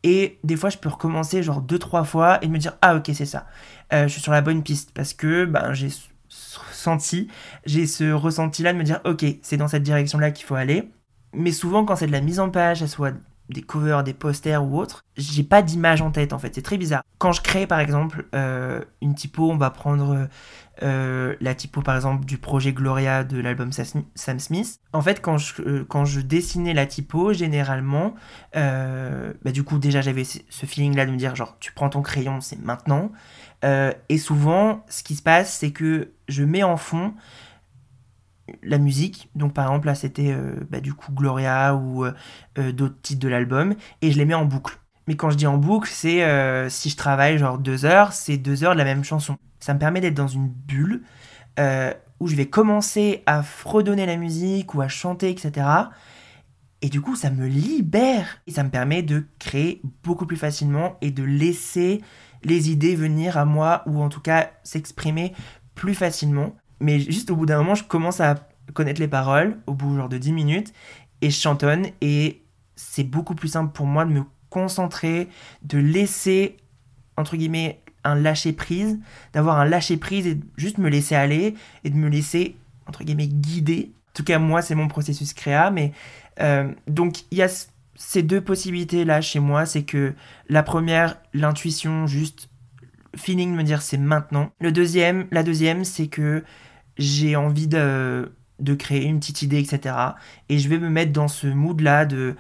Et 0.04 0.40
des 0.44 0.58
fois, 0.58 0.70
je 0.70 0.78
peux 0.78 0.90
recommencer 0.90 1.44
genre 1.44 1.62
deux, 1.62 1.80
trois 1.80 2.04
fois 2.04 2.44
et 2.44 2.48
me 2.48 2.58
dire, 2.58 2.74
ah, 2.82 2.96
ok, 2.96 3.10
c'est 3.14 3.26
ça. 3.26 3.48
Euh, 3.94 4.04
je 4.04 4.14
suis 4.14 4.22
sur 4.22 4.34
la 4.34 4.42
bonne 4.42 4.62
piste 4.62 4.92
parce 4.94 5.14
que 5.14 5.46
ben, 5.46 5.74
j'ai 5.74 5.90
senti, 6.28 7.30
j'ai 7.66 7.88
ce 7.88 8.12
ressenti-là 8.12 8.74
de 8.74 8.78
me 8.78 8.84
dire, 8.84 9.00
ok, 9.06 9.26
c'est 9.42 9.56
dans 9.56 9.70
cette 9.70 9.84
direction-là 9.84 10.32
qu'il 10.32 10.46
faut 10.46 10.56
aller. 10.56 10.92
Mais 11.34 11.52
souvent, 11.52 11.86
quand 11.86 11.96
c'est 11.96 12.08
de 12.08 12.12
la 12.12 12.22
mise 12.22 12.40
en 12.42 12.50
page, 12.50 12.86
soit 12.86 13.14
des 13.50 13.62
covers, 13.62 14.04
des 14.04 14.14
posters 14.14 14.64
ou 14.64 14.80
autres, 14.80 15.04
j'ai 15.18 15.44
pas 15.44 15.62
d'image 15.62 16.02
en 16.02 16.12
tête 16.12 16.34
en 16.34 16.40
fait, 16.40 16.56
c'est 16.56 16.62
très 16.62 16.78
bizarre. 16.78 17.04
Quand 17.18 17.32
je 17.32 17.42
crée 17.42 17.68
par 17.68 17.80
exemple 17.80 18.26
euh, 18.34 18.82
une 19.02 19.16
typo, 19.16 19.52
on 19.52 19.58
va 19.58 19.70
prendre 19.70 20.28
euh, 20.82 21.36
la 21.40 21.56
typo 21.56 21.82
par 21.82 21.96
exemple 21.96 22.26
du 22.26 22.38
projet 22.38 22.74
Gloria 22.74 23.24
de 23.24 23.40
l'album 23.40 23.72
Sam 23.72 24.40
Smith. 24.40 24.80
En 24.94 25.02
fait, 25.02 25.22
quand 25.22 25.38
je, 25.38 25.62
euh, 25.62 25.86
quand 25.88 26.06
je 26.06 26.22
dessinais 26.22 26.74
la 26.74 26.86
typo, 26.86 27.34
généralement, 27.34 28.16
bah, 28.54 29.52
du 29.52 29.64
coup 29.64 29.78
déjà 29.78 30.02
j'avais 30.02 30.24
ce 30.24 30.66
feeling 30.66 30.96
là 30.96 31.06
de 31.06 31.12
me 31.12 31.18
dire 31.18 31.36
genre 31.36 31.58
tu 31.60 31.74
prends 31.74 31.90
ton 31.90 32.02
crayon, 32.02 32.42
c'est 32.42 32.60
maintenant. 32.60 33.12
et 33.64 34.18
souvent, 34.18 34.86
ce 34.90 35.04
qui 35.04 35.16
se 35.16 35.22
passe, 35.22 35.58
c'est 35.58 35.72
que 35.72 36.12
je 36.28 36.44
mets 36.44 36.64
en 36.64 36.78
fond 36.78 37.14
la 38.62 38.78
musique. 38.78 39.30
Donc 39.36 39.54
par 39.54 39.66
exemple 39.66 39.88
là 39.88 39.96
c'était 39.96 40.32
euh, 40.32 40.56
bah, 40.70 40.80
du 40.80 40.94
coup 40.94 41.12
Gloria 41.12 41.76
ou 41.76 42.06
euh, 42.06 42.14
euh, 42.58 42.72
d'autres 42.72 43.00
titres 43.02 43.22
de 43.22 43.30
l'album 43.30 43.76
et 44.02 44.12
je 44.12 44.18
les 44.18 44.26
mets 44.26 44.34
en 44.34 44.46
boucle. 44.46 44.80
Mais 45.08 45.16
quand 45.16 45.30
je 45.30 45.38
dis 45.38 45.48
en 45.48 45.58
boucle, 45.58 45.90
c'est 45.92 46.22
si 46.70 46.90
je 46.90 46.96
travaille 46.96 47.38
genre 47.38 47.58
deux 47.58 47.84
heures, 47.84 48.14
c'est 48.14 48.38
deux 48.38 48.64
heures 48.64 48.72
de 48.72 48.78
la 48.78 48.86
même 48.86 49.04
chanson. 49.04 49.36
Ça 49.60 49.74
me 49.74 49.80
permet 49.80 50.00
d'être 50.00 50.14
dans 50.14 50.30
une 50.30 50.48
bulle 50.48 51.04
où 52.22 52.28
je 52.28 52.36
vais 52.38 52.46
commencer 52.46 53.22
à 53.26 53.44
fredonner 53.44 54.06
la 54.06 54.16
musique 54.16 54.74
ou 54.76 54.82
à 54.82 54.88
chanter, 54.88 55.30
etc. 55.30 55.68
Et 56.82 56.88
du 56.88 57.02
coup, 57.02 57.18
ça 57.18 57.32
me 57.32 57.48
libère 57.48 58.42
et 58.48 58.52
ça 58.52 58.64
me 58.64 58.70
permet 58.70 59.04
de 59.04 59.26
créer 59.40 59.82
beaucoup 60.04 60.26
plus 60.26 60.38
facilement 60.38 60.96
et 61.02 61.12
de 61.12 61.24
laisser 61.24 62.02
les 62.44 62.72
idées 62.72 62.96
venir 62.96 63.38
à 63.38 63.44
moi 63.44 63.84
ou 63.86 64.02
en 64.02 64.08
tout 64.08 64.22
cas 64.22 64.52
s'exprimer 64.64 65.34
plus 65.76 65.96
facilement 65.96 66.56
mais 66.80 67.00
juste 67.00 67.32
au 67.32 67.36
bout 67.36 67.46
d'un 67.46 67.58
moment, 67.58 67.76
je 67.76 67.84
commence 67.84 68.20
à 68.20 68.48
connaître 68.74 69.00
les 69.00 69.08
paroles, 69.08 69.58
au 69.68 69.74
bout 69.74 69.96
genre 69.96 70.10
de 70.10 70.18
10 70.18 70.32
minutes, 70.32 70.74
et 71.22 71.30
je 71.30 71.40
chantonne, 71.40 71.88
et 72.02 72.42
c'est 72.76 73.04
beaucoup 73.04 73.36
plus 73.36 73.50
simple 73.50 73.72
pour 73.74 73.86
moi 73.86 74.06
de 74.06 74.12
me 74.12 74.24
concentrer, 74.50 75.30
de 75.64 75.78
laisser, 75.78 76.58
entre 77.18 77.38
guillemets, 77.38 77.82
un 78.04 78.16
lâcher-prise, 78.16 79.00
d'avoir 79.32 79.60
un 79.60 79.66
lâcher-prise 79.66 80.28
et 80.28 80.40
juste 80.58 80.78
me 80.78 80.90
laisser 80.90 81.16
aller, 81.16 81.56
et 81.84 81.90
de 81.90 81.96
me 81.96 82.10
laisser, 82.10 82.58
entre 82.88 83.04
guillemets, 83.04 83.28
guider. 83.28 83.94
En 84.10 84.14
tout 84.14 84.24
cas, 84.24 84.40
moi, 84.40 84.62
c'est 84.62 84.76
mon 84.76 84.88
processus 84.88 85.34
créa, 85.34 85.72
mais... 85.72 85.92
Euh, 86.40 86.72
donc, 86.88 87.24
il 87.32 87.38
y 87.38 87.44
a 87.44 87.50
ces 87.96 88.24
deux 88.24 88.42
possibilités-là 88.42 89.22
chez 89.22 89.40
moi, 89.40 89.66
c'est 89.66 89.84
que 89.84 90.14
la 90.50 90.64
première, 90.64 91.18
l'intuition, 91.34 92.08
juste 92.08 92.50
feeling 93.16 93.52
de 93.52 93.58
me 93.58 93.64
dire 93.64 93.82
c'est 93.82 93.98
maintenant. 93.98 94.52
Le 94.60 94.72
deuxième, 94.72 95.28
la 95.32 95.44
deuxième, 95.44 95.84
c'est 95.84 96.08
que 96.08 96.44
j'ai 96.98 97.36
envie 97.36 97.68
de, 97.68 98.32
de 98.60 98.74
créer 98.76 99.06
une 99.06 99.20
petite 99.20 99.42
idée, 99.42 99.60
etc. 99.60 99.96
Et 100.50 100.60
je 100.60 100.70
vais 100.70 100.78
me 100.78 100.90
mettre 100.90 101.12
dans 101.12 101.28
ce 101.28 101.48
mood-là 101.48 102.06
de 102.06 102.36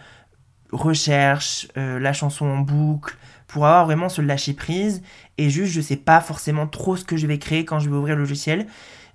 recherche, 0.72 1.68
euh, 1.78 2.00
la 2.00 2.14
chanson 2.14 2.46
en 2.46 2.60
boucle, 2.60 3.16
pour 3.48 3.66
avoir 3.66 3.86
vraiment 3.86 4.10
ce 4.10 4.22
lâcher 4.22 4.54
prise. 4.54 5.04
Et 5.38 5.50
juste, 5.50 5.74
je 5.74 5.82
sais 5.82 5.98
pas 5.98 6.22
forcément 6.22 6.68
trop 6.68 6.96
ce 6.96 7.06
que 7.06 7.18
je 7.18 7.28
vais 7.28 7.38
créer 7.38 7.66
quand 7.66 7.80
je 7.80 7.90
vais 7.90 7.96
ouvrir 7.96 8.16
le 8.16 8.22
logiciel. 8.22 8.68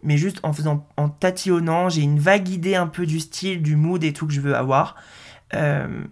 Mais 0.02 0.16
juste 0.16 0.38
en 0.44 0.52
faisant, 0.52 0.86
en 0.96 1.08
tatillonnant, 1.08 1.88
j'ai 1.88 2.02
une 2.02 2.20
vague 2.20 2.48
idée 2.48 2.76
un 2.76 2.86
peu 2.86 3.04
du 3.04 3.18
style, 3.18 3.62
du 3.62 3.74
mood 3.74 4.04
et 4.04 4.12
tout 4.12 4.26
que 4.26 4.32
je 4.32 4.40
veux 4.40 4.54
avoir. 4.54 4.94
Euh, 5.54 6.04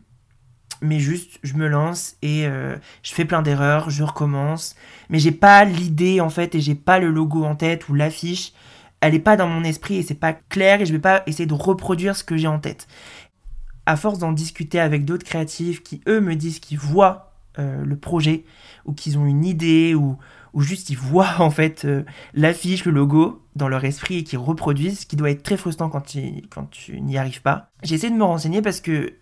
mais 0.83 0.99
juste, 0.99 1.39
je 1.43 1.55
me 1.55 1.69
lance 1.69 2.17
et 2.23 2.47
euh, 2.47 2.77
je 3.03 3.13
fais 3.13 3.25
plein 3.25 3.43
d'erreurs, 3.43 3.91
je 3.91 4.03
recommence. 4.03 4.75
Mais 5.09 5.19
j'ai 5.19 5.33
pas 5.33 5.65
l'idée 5.65 6.21
en 6.21 6.31
fait 6.31 6.55
et 6.55 6.61
j'ai 6.61 6.75
pas 6.75 6.99
le 6.99 7.11
logo 7.11 7.45
en 7.45 7.55
tête 7.55 7.89
ou 7.89 7.95
l'affiche 7.95 8.53
elle 9.01 9.13
n'est 9.13 9.19
pas 9.19 9.37
dans 9.37 9.49
mon 9.49 9.65
esprit 9.65 9.97
et 9.97 10.03
c'est 10.03 10.15
pas 10.15 10.33
clair 10.33 10.81
et 10.81 10.87
je 10.87 10.93
vais 10.93 10.99
pas 10.99 11.23
essayer 11.27 11.47
de 11.47 11.55
reproduire 11.55 12.17
ce 12.17 12.25
que 12.25 12.37
j'ai 12.37 12.49
en 12.49 12.59
tête. 12.59 12.87
À 13.85 13.97
force 13.97 14.19
d'en 14.19 14.33
discuter 14.33 14.81
avec 14.81 15.05
d'autres 15.05 15.25
créatifs 15.25 15.83
qui 15.83 16.01
eux 16.09 16.21
me 16.21 16.35
disent 16.35 16.59
qu'ils 16.59 16.79
voient 16.79 17.35
euh, 17.59 17.85
le 17.85 17.97
projet 17.97 18.45
ou 18.85 18.93
qu'ils 18.93 19.19
ont 19.19 19.27
une 19.27 19.45
idée 19.45 19.95
ou, 19.95 20.19
ou 20.53 20.61
juste 20.61 20.91
ils 20.91 20.99
voient 20.99 21.35
en 21.39 21.51
fait 21.51 21.85
euh, 21.85 22.05
l'affiche, 22.35 22.85
le 22.85 22.93
logo 22.93 23.43
dans 23.55 23.69
leur 23.69 23.85
esprit 23.85 24.19
et 24.19 24.25
qu'ils 24.25 24.39
reproduisent, 24.39 25.01
ce 25.01 25.07
qui 25.07 25.17
doit 25.17 25.31
être 25.31 25.43
très 25.43 25.57
frustrant 25.57 25.89
quand 25.89 26.03
tu, 26.03 26.43
quand 26.51 26.69
tu 26.71 27.01
n'y 27.01 27.17
arrives 27.17 27.43
pas. 27.43 27.71
J'essaie 27.83 28.11
de 28.11 28.17
me 28.17 28.25
renseigner 28.25 28.61
parce 28.61 28.81
que 28.81 29.15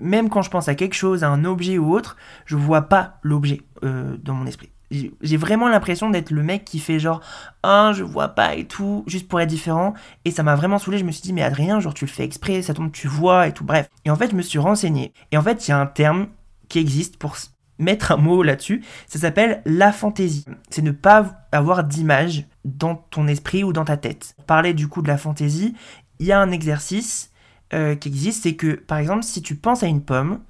même 0.00 0.30
quand 0.30 0.42
je 0.42 0.50
pense 0.50 0.68
à 0.68 0.74
quelque 0.74 0.94
chose, 0.94 1.24
à 1.24 1.28
un 1.28 1.44
objet 1.44 1.78
ou 1.78 1.92
autre, 1.92 2.16
je 2.46 2.56
vois 2.56 2.82
pas 2.82 3.18
l'objet 3.22 3.60
euh, 3.84 4.16
dans 4.16 4.34
mon 4.34 4.46
esprit. 4.46 4.70
J'ai 4.90 5.36
vraiment 5.36 5.68
l'impression 5.68 6.10
d'être 6.10 6.30
le 6.30 6.42
mec 6.42 6.64
qui 6.64 6.78
fait 6.78 6.98
genre 6.98 7.20
ah 7.62 7.92
je 7.94 8.02
vois 8.02 8.28
pas 8.28 8.54
et 8.56 8.66
tout 8.66 9.04
juste 9.06 9.28
pour 9.28 9.40
être 9.40 9.48
différent. 9.48 9.94
Et 10.24 10.30
ça 10.30 10.42
m'a 10.42 10.56
vraiment 10.56 10.78
saoulé. 10.78 10.98
Je 10.98 11.04
me 11.04 11.12
suis 11.12 11.22
dit 11.22 11.32
mais 11.32 11.42
Adrien 11.42 11.80
genre 11.80 11.94
tu 11.94 12.04
le 12.04 12.10
fais 12.10 12.24
exprès 12.24 12.62
ça 12.62 12.74
tombe 12.74 12.90
tu 12.92 13.08
vois 13.08 13.46
et 13.46 13.52
tout 13.52 13.64
bref. 13.64 13.88
Et 14.04 14.10
en 14.10 14.16
fait 14.16 14.30
je 14.30 14.36
me 14.36 14.42
suis 14.42 14.58
renseigné. 14.58 15.12
Et 15.30 15.36
en 15.36 15.42
fait 15.42 15.66
il 15.66 15.70
y 15.70 15.74
a 15.74 15.78
un 15.80 15.86
terme 15.86 16.28
qui 16.68 16.78
existe 16.78 17.16
pour 17.18 17.36
mettre 17.78 18.12
un 18.12 18.16
mot 18.16 18.42
là-dessus. 18.42 18.84
Ça 19.06 19.18
s'appelle 19.18 19.62
la 19.64 19.92
fantaisie. 19.92 20.44
C'est 20.70 20.82
ne 20.82 20.90
pas 20.90 21.46
avoir 21.52 21.84
d'image 21.84 22.46
dans 22.64 22.96
ton 22.96 23.28
esprit 23.28 23.64
ou 23.64 23.72
dans 23.72 23.84
ta 23.84 23.96
tête. 23.96 24.34
Pour 24.36 24.46
parler 24.46 24.74
du 24.74 24.88
coup 24.88 25.02
de 25.02 25.08
la 25.08 25.18
fantaisie 25.18 25.74
il 26.18 26.26
y 26.26 26.32
a 26.32 26.40
un 26.40 26.50
exercice 26.50 27.30
euh, 27.72 27.94
qui 27.94 28.08
existe. 28.08 28.42
C'est 28.42 28.56
que 28.56 28.74
par 28.74 28.98
exemple 28.98 29.22
si 29.22 29.40
tu 29.40 29.54
penses 29.54 29.84
à 29.84 29.86
une 29.86 30.02
pomme 30.02 30.40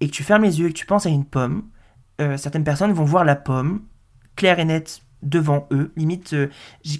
et 0.00 0.08
que 0.08 0.12
tu 0.12 0.24
fermes 0.24 0.44
les 0.44 0.60
yeux 0.60 0.66
et 0.66 0.72
que 0.72 0.78
tu 0.78 0.86
penses 0.86 1.06
à 1.06 1.10
une 1.10 1.26
pomme 1.26 1.64
euh, 2.20 2.36
certaines 2.36 2.64
personnes 2.64 2.92
vont 2.92 3.04
voir 3.04 3.24
la 3.24 3.36
pomme 3.36 3.82
claire 4.36 4.58
et 4.58 4.64
nette 4.64 5.02
devant 5.22 5.66
eux. 5.70 5.92
Limite, 5.96 6.32
euh, 6.34 6.48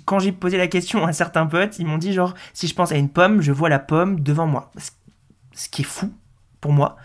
quand 0.04 0.18
j'ai 0.18 0.32
posé 0.32 0.58
la 0.58 0.66
question 0.66 1.06
à 1.06 1.12
certains 1.12 1.46
potes, 1.46 1.78
ils 1.78 1.86
m'ont 1.86 1.98
dit 1.98 2.12
genre, 2.12 2.34
si 2.52 2.66
je 2.66 2.74
pense 2.74 2.92
à 2.92 2.96
une 2.96 3.08
pomme, 3.08 3.40
je 3.40 3.52
vois 3.52 3.68
la 3.68 3.78
pomme 3.78 4.20
devant 4.20 4.46
moi. 4.46 4.72
Ce 5.52 5.68
qui 5.68 5.82
est 5.82 5.86
fou 5.86 6.12
pour 6.60 6.72
moi. 6.72 6.96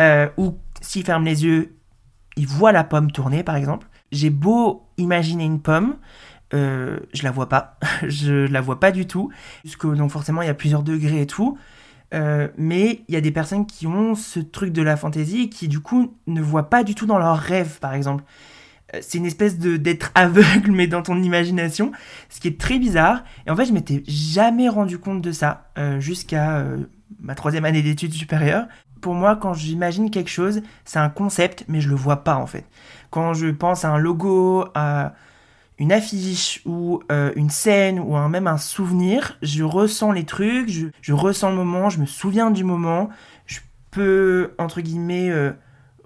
Euh, 0.00 0.28
ou 0.36 0.58
s'ils 0.80 1.04
ferment 1.04 1.24
les 1.24 1.44
yeux, 1.44 1.76
ils 2.36 2.46
voient 2.46 2.72
la 2.72 2.84
pomme 2.84 3.10
tourner, 3.10 3.42
par 3.42 3.56
exemple. 3.56 3.88
J'ai 4.12 4.30
beau 4.30 4.88
imaginer 4.96 5.44
une 5.44 5.60
pomme, 5.60 5.96
je 6.52 7.22
la 7.22 7.30
vois 7.30 7.48
pas. 7.48 7.78
je 8.06 8.46
la 8.46 8.60
vois 8.60 8.80
pas 8.80 8.92
du 8.92 9.06
tout. 9.06 9.30
Puisque, 9.60 9.86
donc 9.86 10.10
forcément, 10.10 10.40
il 10.42 10.46
y 10.46 10.50
a 10.50 10.54
plusieurs 10.54 10.82
degrés 10.82 11.22
et 11.22 11.26
tout. 11.26 11.58
Euh, 12.14 12.48
mais 12.56 13.02
il 13.08 13.14
y 13.14 13.16
a 13.16 13.20
des 13.20 13.30
personnes 13.30 13.66
qui 13.66 13.86
ont 13.86 14.14
ce 14.14 14.40
truc 14.40 14.72
de 14.72 14.82
la 14.82 14.96
fantaisie 14.96 15.42
et 15.42 15.48
qui 15.48 15.68
du 15.68 15.80
coup 15.80 16.14
ne 16.26 16.40
voient 16.40 16.70
pas 16.70 16.82
du 16.82 16.94
tout 16.94 17.06
dans 17.06 17.18
leurs 17.18 17.38
rêves 17.38 17.78
par 17.80 17.94
exemple. 17.94 18.24
Euh, 18.94 18.98
c'est 19.02 19.18
une 19.18 19.26
espèce 19.26 19.58
de 19.58 19.76
d'être 19.76 20.10
aveugle 20.14 20.72
mais 20.72 20.86
dans 20.86 21.02
ton 21.02 21.22
imagination, 21.22 21.92
ce 22.30 22.40
qui 22.40 22.48
est 22.48 22.58
très 22.58 22.78
bizarre. 22.78 23.24
Et 23.46 23.50
en 23.50 23.56
fait 23.56 23.66
je 23.66 23.72
m'étais 23.72 24.02
jamais 24.06 24.68
rendu 24.68 24.98
compte 24.98 25.20
de 25.20 25.32
ça 25.32 25.70
euh, 25.76 26.00
jusqu'à 26.00 26.64
ma 27.20 27.34
troisième 27.34 27.66
année 27.66 27.82
d'études 27.82 28.14
supérieures. 28.14 28.66
Pour 29.02 29.14
moi 29.14 29.36
quand 29.36 29.52
j'imagine 29.52 30.10
quelque 30.10 30.30
chose 30.30 30.62
c'est 30.86 30.98
un 30.98 31.10
concept 31.10 31.64
mais 31.68 31.82
je 31.82 31.90
le 31.90 31.94
vois 31.94 32.24
pas 32.24 32.36
en 32.36 32.46
fait. 32.46 32.64
Quand 33.10 33.34
je 33.34 33.48
pense 33.48 33.84
à 33.84 33.90
un 33.90 33.98
logo, 33.98 34.64
à 34.74 35.12
une 35.78 35.92
affiche 35.92 36.60
ou 36.64 37.00
euh, 37.10 37.32
une 37.36 37.50
scène 37.50 38.00
ou 38.00 38.16
même 38.28 38.46
un 38.46 38.58
souvenir, 38.58 39.38
je 39.42 39.62
ressens 39.62 40.12
les 40.12 40.24
trucs, 40.24 40.68
je, 40.68 41.12
ressens 41.12 41.50
le 41.50 41.56
moment, 41.56 41.88
je 41.88 42.00
me 42.00 42.06
souviens 42.06 42.50
du 42.50 42.64
moment, 42.64 43.08
je 43.46 43.60
peux, 43.90 44.54
entre 44.58 44.80
guillemets, 44.80 45.30
euh, 45.30 45.52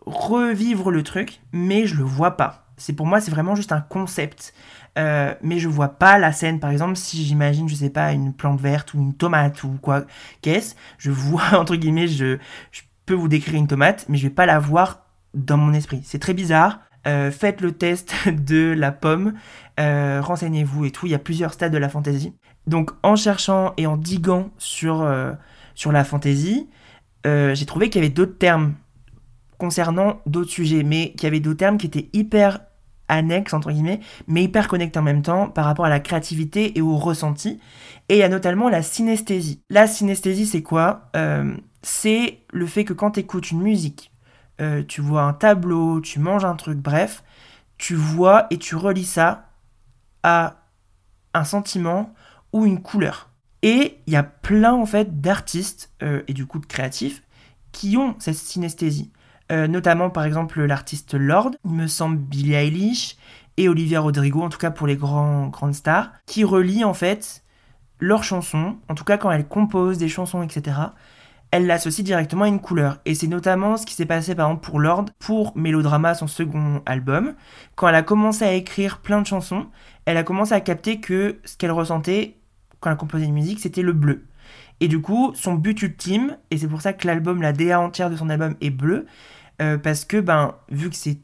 revivre 0.05 0.91
le 0.91 1.03
truc, 1.03 1.41
mais 1.53 1.87
je 1.87 1.97
le 1.97 2.05
vois 2.05 2.37
pas. 2.37 2.67
C'est 2.77 2.93
pour 2.93 3.07
moi, 3.07 3.21
c'est 3.21 3.31
vraiment 3.31 3.55
juste 3.55 3.73
un 3.73 3.81
concept. 3.81 4.55
Euh, 4.99 5.35
mais 5.41 5.59
je 5.59 5.69
vois 5.69 5.89
pas 5.89 6.19
la 6.19 6.33
scène, 6.33 6.61
par 6.61 6.71
exemple, 6.71 6.97
si 6.97 7.25
j'imagine, 7.25 7.67
je 7.67 7.75
sais 7.75 7.89
pas, 7.89 8.13
une 8.13 8.35
plante 8.35 8.61
verte 8.61 8.93
ou 8.93 8.99
une 8.99 9.15
tomate 9.15 9.65
ou 9.65 9.79
quoi 9.81 10.05
qu'est-ce, 10.43 10.75
je 10.99 11.11
vois, 11.11 11.55
entre 11.59 11.77
guillemets, 11.77 12.09
je, 12.09 12.37
je 12.73 12.83
peux 13.07 13.15
vous 13.15 13.29
décrire 13.29 13.55
une 13.55 13.69
tomate, 13.69 14.05
mais 14.11 14.19
je 14.19 14.25
vais 14.25 14.35
pas 14.35 14.45
la 14.45 14.59
voir 14.59 15.07
dans 15.33 15.57
mon 15.57 15.73
esprit. 15.73 16.03
C'est 16.05 16.19
très 16.19 16.35
bizarre. 16.35 16.81
Euh, 17.07 17.31
faites 17.33 17.61
le 17.61 17.73
test 17.73 18.15
de 18.29 18.75
la 18.77 18.93
pomme, 18.93 19.35
euh, 19.81 20.21
renseignez-vous 20.23 20.85
et 20.85 20.91
tout, 20.91 21.07
il 21.07 21.13
y 21.13 21.15
a 21.15 21.19
plusieurs 21.19 21.53
stades 21.53 21.73
de 21.73 21.79
la 21.79 21.89
fantaisie. 21.89 22.33
Donc 22.67 22.93
en 23.03 23.17
cherchant 23.17 23.73
et 23.77 23.87
en 23.87 23.97
diguant 23.97 24.51
sur, 24.59 25.03
euh, 25.03 25.33
sur 25.75 25.91
la 25.93 26.05
fantaisie, 26.05 26.69
j'ai 27.25 27.67
trouvé 27.67 27.89
qu'il 27.89 28.03
y 28.03 28.05
avait 28.05 28.13
d'autres 28.13 28.37
termes 28.37 28.75
concernant 29.57 30.21
d'autres 30.27 30.51
sujets, 30.51 30.83
mais 30.83 31.13
qu'il 31.13 31.23
y 31.23 31.27
avait 31.27 31.39
d'autres 31.39 31.59
termes 31.59 31.79
qui 31.79 31.87
étaient 31.87 32.09
hyper 32.13 32.59
annexes, 33.07 33.55
entre 33.55 33.71
guillemets, 33.71 34.01
mais 34.27 34.43
hyper 34.43 34.67
connectés 34.67 34.99
en 34.99 35.03
même 35.03 35.23
temps 35.23 35.49
par 35.49 35.67
rapport 35.67 35.85
à 35.85 35.89
la 35.89 36.01
créativité 36.01 36.77
et 36.77 36.81
au 36.81 36.97
ressenti. 36.97 37.61
Et 38.09 38.17
il 38.17 38.19
y 38.19 38.25
a 38.25 38.29
notamment 38.29 38.69
la 38.69 38.83
synesthésie. 38.83 39.61
La 39.71 39.87
synesthésie, 39.87 40.47
c'est 40.47 40.63
quoi? 40.63 41.13
C'est 41.83 42.41
le 42.51 42.67
fait 42.67 42.85
que 42.85 42.93
quand 42.93 43.13
tu 43.13 43.21
écoutes 43.21 43.53
une 43.53 43.63
musique, 43.63 44.12
euh, 44.61 44.83
tu 44.87 45.01
vois 45.01 45.23
un 45.23 45.33
tableau, 45.33 46.01
tu 46.01 46.19
manges 46.19 46.45
un 46.45 46.57
truc, 46.57 46.79
bref, 46.79 47.23
tu 47.79 47.95
vois 47.95 48.47
et 48.51 48.59
tu 48.59 48.77
relis 48.77 49.05
ça 49.05 49.49
à 50.23 50.57
un 51.35 51.45
sentiment 51.45 52.15
ou 52.53 52.67
une 52.67 52.83
couleur. 52.83 53.31
Et 53.63 53.99
il 54.07 54.13
y 54.13 54.17
a 54.17 54.23
plein 54.23 54.73
en 54.73 54.87
fait 54.87 55.21
d'artistes 55.21 55.93
euh, 56.03 56.23
et 56.29 56.35
du 56.35 56.47
coup 56.47 56.59
de 56.59 56.67
créatifs 56.67 57.23
qui 57.73 57.97
ont 57.97 58.15
cette 58.19 58.37
synesthésie. 58.37 59.13
Euh, 59.51 59.67
notamment 59.67 60.11
par 60.11 60.25
exemple 60.25 60.63
l'artiste 60.63 61.15
Lord, 61.15 61.53
il 61.65 61.73
me 61.73 61.87
semble 61.87 62.17
Billie 62.17 62.55
Eilish 62.55 63.17
et 63.57 63.69
Olivia 63.69 64.01
Rodrigo, 64.01 64.43
en 64.43 64.49
tout 64.49 64.59
cas 64.59 64.71
pour 64.71 64.87
les 64.87 64.97
grands, 64.97 65.49
grandes 65.49 65.75
stars, 65.75 66.13
qui 66.27 66.45
relient 66.45 66.85
en 66.85 66.95
fait 66.95 67.43
leurs 67.99 68.25
chansons, 68.25 68.77
en 68.89 68.95
tout 68.95 69.05
cas 69.05 69.19
quand 69.19 69.31
elles 69.31 69.47
composent 69.47 69.99
des 69.99 70.09
chansons, 70.09 70.43
etc., 70.43 70.77
elle 71.53 71.67
l'associe 71.67 72.05
directement 72.05 72.45
à 72.45 72.49
une 72.49 72.61
couleur. 72.61 72.99
Et 73.05 73.15
c'est 73.15 73.29
notamment 73.29 73.77
ce 73.77 73.87
qui 73.87 73.95
s'est 73.95 74.07
passé 74.07 74.35
par 74.35 74.49
exemple 74.49 74.67
pour 74.67 74.81
Lord, 74.81 75.05
pour 75.19 75.57
Mélodrama, 75.57 76.15
son 76.15 76.27
second 76.27 76.83
album. 76.87 77.35
Quand 77.77 77.89
elle 77.89 77.95
a 77.95 78.03
commencé 78.03 78.45
à 78.45 78.55
écrire 78.55 78.99
plein 78.99 79.21
de 79.21 79.27
chansons, 79.27 79.67
elle 80.07 80.17
a 80.17 80.25
commencé 80.25 80.55
à 80.55 80.61
capter 80.61 80.99
que 80.99 81.39
ce 81.45 81.57
qu'elle 81.57 81.71
ressentait 81.71 82.39
quand 82.81 82.91
elle 82.91 82.97
composait 82.97 83.27
une 83.27 83.35
musique, 83.35 83.61
c'était 83.61 83.83
le 83.83 83.93
bleu. 83.93 84.25
Et 84.81 84.89
du 84.89 85.01
coup, 85.01 85.33
son 85.35 85.55
but 85.55 85.81
ultime, 85.83 86.37
et 86.51 86.59
c'est 86.59 86.67
pour 86.67 86.83
ça 86.83 86.93
que 86.93 87.07
l'album, 87.07 87.41
la 87.41 87.53
DA 87.53 87.79
entière 87.79 88.11
de 88.11 88.17
son 88.17 88.29
album 88.29 88.57
est 88.61 88.71
bleu, 88.71 89.07
euh, 89.61 89.79
parce 89.79 90.05
que, 90.05 90.17
ben, 90.17 90.57
vu 90.71 90.91
que 90.91 90.97
c'est 90.97 91.19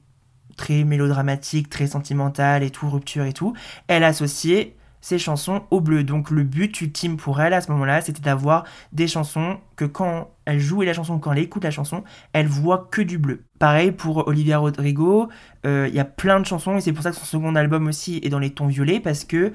très 0.56 0.85
mélodramatique, 0.85 1.68
très 1.68 1.88
sentimental 1.88 2.62
et 2.62 2.70
tout, 2.70 2.88
rupture 2.88 3.25
et 3.25 3.32
tout, 3.32 3.54
elle 3.88 4.04
associait 4.04 4.76
ses 5.08 5.18
chansons 5.18 5.62
au 5.70 5.80
bleu. 5.80 6.04
Donc 6.04 6.30
le 6.30 6.42
but 6.42 6.82
ultime 6.82 7.16
pour 7.16 7.40
elle 7.40 7.54
à 7.54 7.62
ce 7.62 7.72
moment-là, 7.72 8.02
c'était 8.02 8.20
d'avoir 8.20 8.64
des 8.92 9.08
chansons 9.08 9.56
que 9.74 9.86
quand 9.86 10.30
elle 10.44 10.60
jouait 10.60 10.84
la 10.84 10.92
chanson, 10.92 11.18
quand 11.18 11.32
elle 11.32 11.38
écoute 11.38 11.64
la 11.64 11.70
chanson, 11.70 12.04
elle 12.34 12.46
voit 12.46 12.88
que 12.90 13.00
du 13.00 13.16
bleu. 13.16 13.44
Pareil 13.58 13.90
pour 13.90 14.28
Olivia 14.28 14.58
Rodrigo, 14.58 15.30
euh, 15.64 15.86
il 15.88 15.94
y 15.94 15.98
a 15.98 16.04
plein 16.04 16.40
de 16.40 16.46
chansons 16.46 16.76
et 16.76 16.82
c'est 16.82 16.92
pour 16.92 17.02
ça 17.02 17.10
que 17.10 17.16
son 17.16 17.24
second 17.24 17.54
album 17.54 17.86
aussi 17.86 18.20
est 18.22 18.28
dans 18.28 18.38
les 18.38 18.50
tons 18.50 18.66
violets 18.66 19.00
parce 19.00 19.24
que 19.24 19.52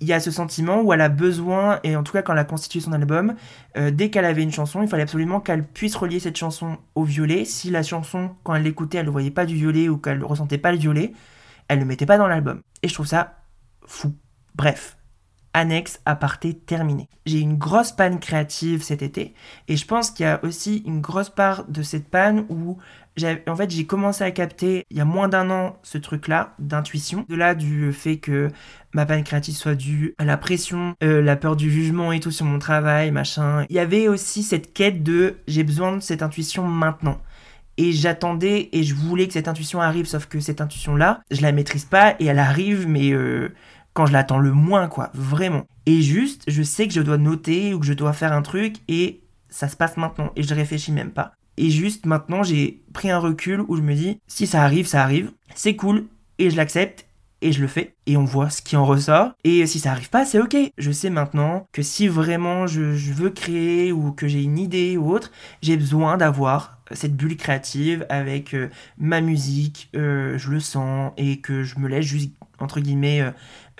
il 0.00 0.08
y 0.08 0.12
a 0.12 0.18
ce 0.18 0.32
sentiment 0.32 0.80
où 0.80 0.92
elle 0.94 1.02
a 1.02 1.10
besoin, 1.10 1.78
et 1.84 1.94
en 1.94 2.02
tout 2.02 2.12
cas 2.12 2.22
quand 2.22 2.32
elle 2.32 2.38
a 2.38 2.44
constitué 2.44 2.80
son 2.80 2.92
album, 2.92 3.34
euh, 3.76 3.90
dès 3.90 4.08
qu'elle 4.10 4.24
avait 4.24 4.42
une 4.42 4.50
chanson, 4.50 4.82
il 4.82 4.88
fallait 4.88 5.02
absolument 5.02 5.40
qu'elle 5.40 5.62
puisse 5.62 5.94
relier 5.94 6.18
cette 6.20 6.38
chanson 6.38 6.78
au 6.94 7.04
violet. 7.04 7.44
Si 7.44 7.70
la 7.70 7.82
chanson, 7.82 8.30
quand 8.42 8.54
elle 8.54 8.62
l'écoutait, 8.62 8.98
elle 8.98 9.06
ne 9.06 9.10
voyait 9.10 9.30
pas 9.30 9.44
du 9.44 9.54
violet 9.54 9.90
ou 9.90 9.98
qu'elle 9.98 10.18
ne 10.18 10.24
ressentait 10.24 10.58
pas 10.58 10.72
le 10.72 10.78
violet, 10.78 11.12
elle 11.68 11.78
ne 11.78 11.82
le 11.82 11.88
mettait 11.88 12.06
pas 12.06 12.16
dans 12.16 12.26
l'album. 12.26 12.62
Et 12.82 12.88
je 12.88 12.94
trouve 12.94 13.06
ça 13.06 13.44
fou. 13.86 14.14
Bref, 14.54 14.96
annexe 15.52 16.00
aparté 16.06 16.54
terminé. 16.54 17.08
J'ai 17.26 17.40
une 17.40 17.56
grosse 17.56 17.92
panne 17.92 18.20
créative 18.20 18.82
cet 18.82 19.02
été 19.02 19.34
et 19.68 19.76
je 19.76 19.86
pense 19.86 20.10
qu'il 20.10 20.24
y 20.24 20.28
a 20.28 20.40
aussi 20.44 20.82
une 20.86 21.00
grosse 21.00 21.30
part 21.30 21.64
de 21.68 21.82
cette 21.82 22.08
panne 22.08 22.46
où 22.48 22.78
en 23.48 23.56
fait 23.56 23.70
j'ai 23.70 23.84
commencé 23.84 24.24
à 24.24 24.30
capter 24.30 24.84
il 24.90 24.96
y 24.96 25.00
a 25.00 25.04
moins 25.04 25.28
d'un 25.28 25.50
an 25.50 25.76
ce 25.82 25.98
truc 25.98 26.28
là 26.28 26.54
d'intuition. 26.58 27.26
De 27.28 27.34
là 27.34 27.54
du 27.54 27.92
fait 27.92 28.18
que 28.18 28.48
ma 28.94 29.06
panne 29.06 29.24
créative 29.24 29.54
soit 29.54 29.74
due 29.74 30.14
à 30.18 30.24
la 30.24 30.36
pression 30.36 30.94
euh, 31.02 31.20
la 31.20 31.36
peur 31.36 31.56
du 31.56 31.70
jugement 31.70 32.12
et 32.12 32.20
tout 32.20 32.30
sur 32.30 32.46
mon 32.46 32.58
travail 32.58 33.10
machin. 33.10 33.66
Il 33.68 33.76
y 33.76 33.80
avait 33.80 34.08
aussi 34.08 34.42
cette 34.42 34.72
quête 34.72 35.02
de 35.02 35.38
j'ai 35.48 35.64
besoin 35.64 35.96
de 35.96 36.00
cette 36.00 36.22
intuition 36.22 36.66
maintenant. 36.66 37.20
Et 37.76 37.92
j'attendais 37.92 38.68
et 38.72 38.82
je 38.82 38.94
voulais 38.94 39.26
que 39.26 39.32
cette 39.32 39.48
intuition 39.48 39.80
arrive 39.80 40.06
sauf 40.06 40.26
que 40.26 40.38
cette 40.38 40.60
intuition 40.60 40.96
là 40.96 41.22
je 41.30 41.40
la 41.40 41.50
maîtrise 41.50 41.86
pas 41.86 42.14
et 42.20 42.26
elle 42.26 42.38
arrive 42.38 42.86
mais 42.86 43.10
euh, 43.10 43.54
je 44.06 44.12
l'attends 44.12 44.38
le 44.38 44.52
moins, 44.52 44.88
quoi, 44.88 45.10
vraiment. 45.14 45.66
Et 45.86 46.02
juste, 46.02 46.44
je 46.48 46.62
sais 46.62 46.86
que 46.86 46.94
je 46.94 47.00
dois 47.00 47.18
noter 47.18 47.74
ou 47.74 47.80
que 47.80 47.86
je 47.86 47.92
dois 47.92 48.12
faire 48.12 48.32
un 48.32 48.42
truc 48.42 48.76
et 48.88 49.22
ça 49.48 49.68
se 49.68 49.76
passe 49.76 49.96
maintenant 49.96 50.32
et 50.36 50.42
je 50.42 50.54
réfléchis 50.54 50.92
même 50.92 51.10
pas. 51.10 51.32
Et 51.56 51.70
juste 51.70 52.06
maintenant, 52.06 52.42
j'ai 52.42 52.82
pris 52.92 53.10
un 53.10 53.18
recul 53.18 53.64
où 53.68 53.76
je 53.76 53.82
me 53.82 53.94
dis, 53.94 54.20
si 54.26 54.46
ça 54.46 54.62
arrive, 54.62 54.86
ça 54.86 55.02
arrive, 55.02 55.32
c'est 55.54 55.76
cool 55.76 56.06
et 56.38 56.50
je 56.50 56.56
l'accepte 56.56 57.06
et 57.42 57.52
je 57.52 57.60
le 57.60 57.68
fais 57.68 57.94
et 58.06 58.16
on 58.16 58.24
voit 58.24 58.50
ce 58.50 58.62
qui 58.62 58.76
en 58.76 58.84
ressort 58.84 59.32
et 59.44 59.66
si 59.66 59.78
ça 59.78 59.92
arrive 59.92 60.10
pas 60.10 60.24
c'est 60.24 60.40
ok 60.40 60.56
je 60.76 60.90
sais 60.90 61.10
maintenant 61.10 61.66
que 61.72 61.82
si 61.82 62.08
vraiment 62.08 62.66
je, 62.66 62.80
veux 63.12 63.30
créer 63.30 63.92
ou 63.92 64.12
que 64.12 64.28
j'ai 64.28 64.42
une 64.42 64.58
idée 64.58 64.96
ou 64.96 65.10
autre 65.10 65.30
j'ai 65.62 65.76
besoin 65.76 66.16
d'avoir 66.16 66.78
cette 66.92 67.16
bulle 67.16 67.36
créative 67.36 68.04
avec 68.08 68.54
euh, 68.54 68.68
ma 68.98 69.20
musique 69.20 69.88
euh, 69.96 70.36
je 70.38 70.50
le 70.50 70.60
sens 70.60 71.12
et 71.16 71.40
que 71.40 71.62
je 71.62 71.78
me 71.78 71.88
laisse 71.88 72.04
juste 72.04 72.32
entre 72.58 72.80
guillemets 72.80 73.22
euh, 73.22 73.30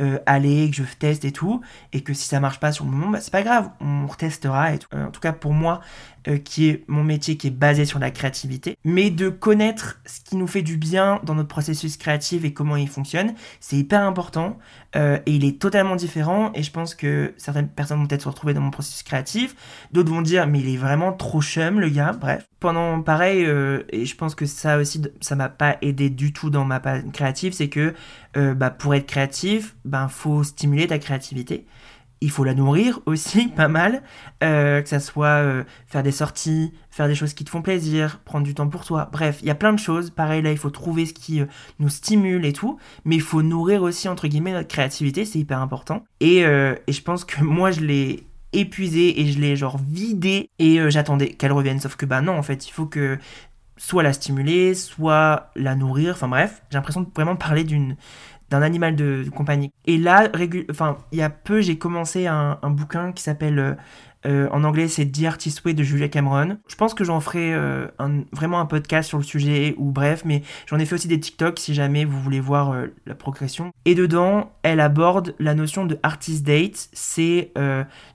euh, 0.00 0.18
aller, 0.26 0.70
que 0.70 0.76
je 0.76 0.82
teste 0.98 1.24
et 1.24 1.32
tout, 1.32 1.60
et 1.92 2.02
que 2.02 2.14
si 2.14 2.26
ça 2.26 2.40
marche 2.40 2.60
pas 2.60 2.72
sur 2.72 2.84
le 2.84 2.90
moment, 2.90 3.10
bah, 3.10 3.20
c'est 3.20 3.32
pas 3.32 3.42
grave, 3.42 3.70
on 3.80 4.06
retestera 4.06 4.74
et 4.74 4.78
tout. 4.78 4.88
Euh, 4.94 5.06
en 5.06 5.10
tout 5.10 5.20
cas 5.20 5.32
pour 5.32 5.52
moi, 5.52 5.80
euh, 6.28 6.38
qui 6.38 6.68
est 6.68 6.84
mon 6.86 7.02
métier 7.02 7.36
qui 7.36 7.46
est 7.48 7.50
basé 7.50 7.84
sur 7.84 7.98
la 7.98 8.10
créativité, 8.10 8.76
mais 8.84 9.10
de 9.10 9.28
connaître 9.28 10.00
ce 10.06 10.20
qui 10.20 10.36
nous 10.36 10.46
fait 10.46 10.62
du 10.62 10.76
bien 10.76 11.20
dans 11.24 11.34
notre 11.34 11.48
processus 11.48 11.96
créatif 11.96 12.44
et 12.44 12.52
comment 12.52 12.76
il 12.76 12.88
fonctionne, 12.88 13.34
c'est 13.60 13.76
hyper 13.76 14.02
important 14.02 14.58
et 14.92 15.20
il 15.26 15.44
est 15.44 15.60
totalement 15.60 15.94
différent 15.94 16.50
et 16.52 16.64
je 16.64 16.72
pense 16.72 16.96
que 16.96 17.32
certaines 17.36 17.68
personnes 17.68 18.00
vont 18.00 18.08
peut-être 18.08 18.22
se 18.22 18.28
retrouver 18.28 18.54
dans 18.54 18.60
mon 18.60 18.72
processus 18.72 19.04
créatif, 19.04 19.54
d'autres 19.92 20.10
vont 20.10 20.20
dire 20.20 20.48
mais 20.48 20.58
il 20.58 20.68
est 20.68 20.76
vraiment 20.76 21.12
trop 21.12 21.40
chum 21.40 21.78
le 21.78 21.88
gars, 21.90 22.10
bref. 22.12 22.44
Pendant 22.58 23.00
pareil, 23.00 23.44
et 23.90 24.04
je 24.04 24.16
pense 24.16 24.34
que 24.34 24.46
ça 24.46 24.78
aussi, 24.78 25.00
ça 25.20 25.36
m'a 25.36 25.48
pas 25.48 25.76
aidé 25.80 26.10
du 26.10 26.32
tout 26.32 26.50
dans 26.50 26.64
ma 26.64 26.80
panne 26.80 27.12
créative, 27.12 27.52
c'est 27.52 27.68
que 27.68 27.94
bah, 28.34 28.70
pour 28.70 28.96
être 28.96 29.06
créatif, 29.06 29.76
ben 29.84 30.08
faut 30.08 30.42
stimuler 30.42 30.88
ta 30.88 30.98
créativité. 30.98 31.66
Il 32.22 32.30
faut 32.30 32.44
la 32.44 32.54
nourrir 32.54 33.00
aussi 33.06 33.48
pas 33.56 33.68
mal, 33.68 34.02
euh, 34.42 34.82
que 34.82 34.88
ça 34.88 35.00
soit 35.00 35.26
euh, 35.26 35.64
faire 35.86 36.02
des 36.02 36.12
sorties, 36.12 36.72
faire 36.90 37.08
des 37.08 37.14
choses 37.14 37.34
qui 37.34 37.44
te 37.44 37.50
font 37.50 37.62
plaisir, 37.62 38.20
prendre 38.24 38.44
du 38.44 38.54
temps 38.54 38.68
pour 38.68 38.84
toi. 38.84 39.08
Bref, 39.12 39.38
il 39.42 39.48
y 39.48 39.50
a 39.50 39.54
plein 39.54 39.72
de 39.72 39.78
choses. 39.78 40.10
Pareil 40.10 40.42
là, 40.42 40.52
il 40.52 40.58
faut 40.58 40.70
trouver 40.70 41.06
ce 41.06 41.14
qui 41.14 41.40
euh, 41.40 41.46
nous 41.78 41.88
stimule 41.88 42.44
et 42.44 42.52
tout, 42.52 42.78
mais 43.04 43.16
il 43.16 43.22
faut 43.22 43.42
nourrir 43.42 43.82
aussi 43.82 44.08
entre 44.08 44.28
guillemets 44.28 44.52
notre 44.52 44.68
créativité, 44.68 45.24
c'est 45.24 45.38
hyper 45.38 45.60
important. 45.60 46.04
Et, 46.20 46.40
et 46.40 46.92
je 46.92 47.02
pense 47.02 47.24
que 47.24 47.40
moi 47.42 47.70
je 47.70 47.80
l'ai 47.80 48.24
épuisé 48.52 49.20
et 49.20 49.30
je 49.30 49.38
l'ai 49.38 49.54
genre 49.56 49.78
vidé 49.78 50.50
et 50.58 50.78
j'attendais 50.90 51.30
qu'elle 51.30 51.52
revienne. 51.52 51.80
Sauf 51.80 51.96
que 51.96 52.04
bah 52.04 52.20
non, 52.20 52.36
en 52.36 52.42
fait, 52.42 52.68
il 52.68 52.72
faut 52.72 52.86
que 52.86 53.18
soit 53.80 54.02
la 54.02 54.12
stimuler, 54.12 54.74
soit 54.74 55.50
la 55.56 55.74
nourrir. 55.74 56.12
Enfin 56.14 56.28
bref, 56.28 56.62
j'ai 56.70 56.76
l'impression 56.76 57.00
de 57.00 57.08
vraiment 57.14 57.36
parler 57.36 57.64
d'une 57.64 57.96
d'un 58.50 58.62
animal 58.62 58.96
de, 58.96 59.24
compagnie. 59.34 59.72
Et 59.86 59.96
là, 59.96 60.28
il 60.34 61.18
y 61.18 61.22
a 61.22 61.30
peu, 61.30 61.60
j'ai 61.60 61.78
commencé 61.78 62.26
un, 62.26 62.58
bouquin 62.64 63.12
qui 63.12 63.22
s'appelle, 63.22 63.58
euh, 63.58 63.74
euh, 64.26 64.48
en 64.50 64.64
anglais, 64.64 64.88
c'est 64.88 65.06
The 65.06 65.24
Artist 65.24 65.64
Way 65.64 65.74
de 65.74 65.82
Julia 65.82 66.08
Cameron. 66.08 66.58
Je 66.68 66.74
pense 66.74 66.92
que 66.92 67.04
j'en 67.04 67.20
ferai 67.20 67.54
euh, 67.54 67.86
vraiment 68.32 68.60
un 68.60 68.66
podcast 68.66 69.08
sur 69.08 69.18
le 69.18 69.24
sujet, 69.24 69.74
ou 69.78 69.92
bref, 69.92 70.22
mais 70.24 70.42
j'en 70.66 70.78
ai 70.78 70.84
fait 70.84 70.96
aussi 70.96 71.08
des 71.08 71.20
TikTok 71.20 71.58
si 71.58 71.74
jamais 71.74 72.04
vous 72.04 72.20
voulez 72.20 72.40
voir 72.40 72.74
la 73.06 73.14
progression. 73.14 73.72
Et 73.84 73.94
dedans, 73.94 74.52
elle 74.62 74.80
aborde 74.80 75.34
la 75.38 75.54
notion 75.54 75.86
de 75.86 75.98
artist 76.02 76.44
date. 76.44 76.88
C'est 76.92 77.52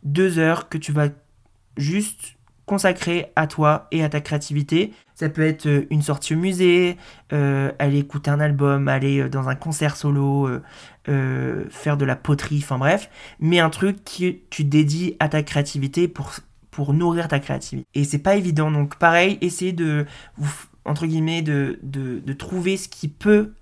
deux 0.03 0.37
heures 0.37 0.69
que 0.69 0.77
tu 0.77 0.91
vas 0.91 1.09
juste 1.77 2.35
consacrer 2.65 3.31
à 3.36 3.48
toi 3.48 3.88
et 3.91 4.03
à 4.03 4.10
ta 4.10 4.22
créativité. 4.22 4.93
Ça 5.13 5.29
peut 5.29 5.43
être 5.43 5.67
euh, 5.67 5.88
une 5.89 6.01
sortie 6.01 6.36
au 6.36 6.38
musée, 6.38 6.98
euh, 7.31 7.72
aller 7.79 8.00
écouter 8.00 8.29
un 8.29 8.39
album, 8.39 8.88
aller 8.88 9.22
euh, 9.22 9.29
dans 9.29 9.48
un 9.48 9.55
concert 9.55 9.95
solo, 9.95 10.50
faire 11.05 11.98
de 11.98 12.05
la 12.05 12.15
poterie, 12.15 12.62
enfin 12.63 12.77
bref. 12.77 13.10
Mais 13.39 13.60
un 13.60 13.69
truc 13.69 14.03
que 14.03 14.36
tu 14.50 14.63
dédies 14.63 15.15
à 15.19 15.29
ta 15.29 15.43
créativité 15.43 16.07
pour, 16.07 16.31
pour 16.72 16.93
nourrir 16.93 17.27
ta 17.27 17.39
créativité. 17.39 17.88
Et 17.93 18.03
c'est 18.03 18.19
pas 18.19 18.36
évident. 18.36 18.72
Donc 18.72 18.95
pareil, 18.95 19.38
essayez 19.41 19.74
de 19.74 20.05
entre 20.88 21.07
guillemets, 21.07 21.41
de, 21.41 21.79
de, 21.81 22.19
de, 22.19 22.34
trouver 22.34 22.77
ce 22.77 22.88
qui 22.88 23.07
peut 23.07 23.53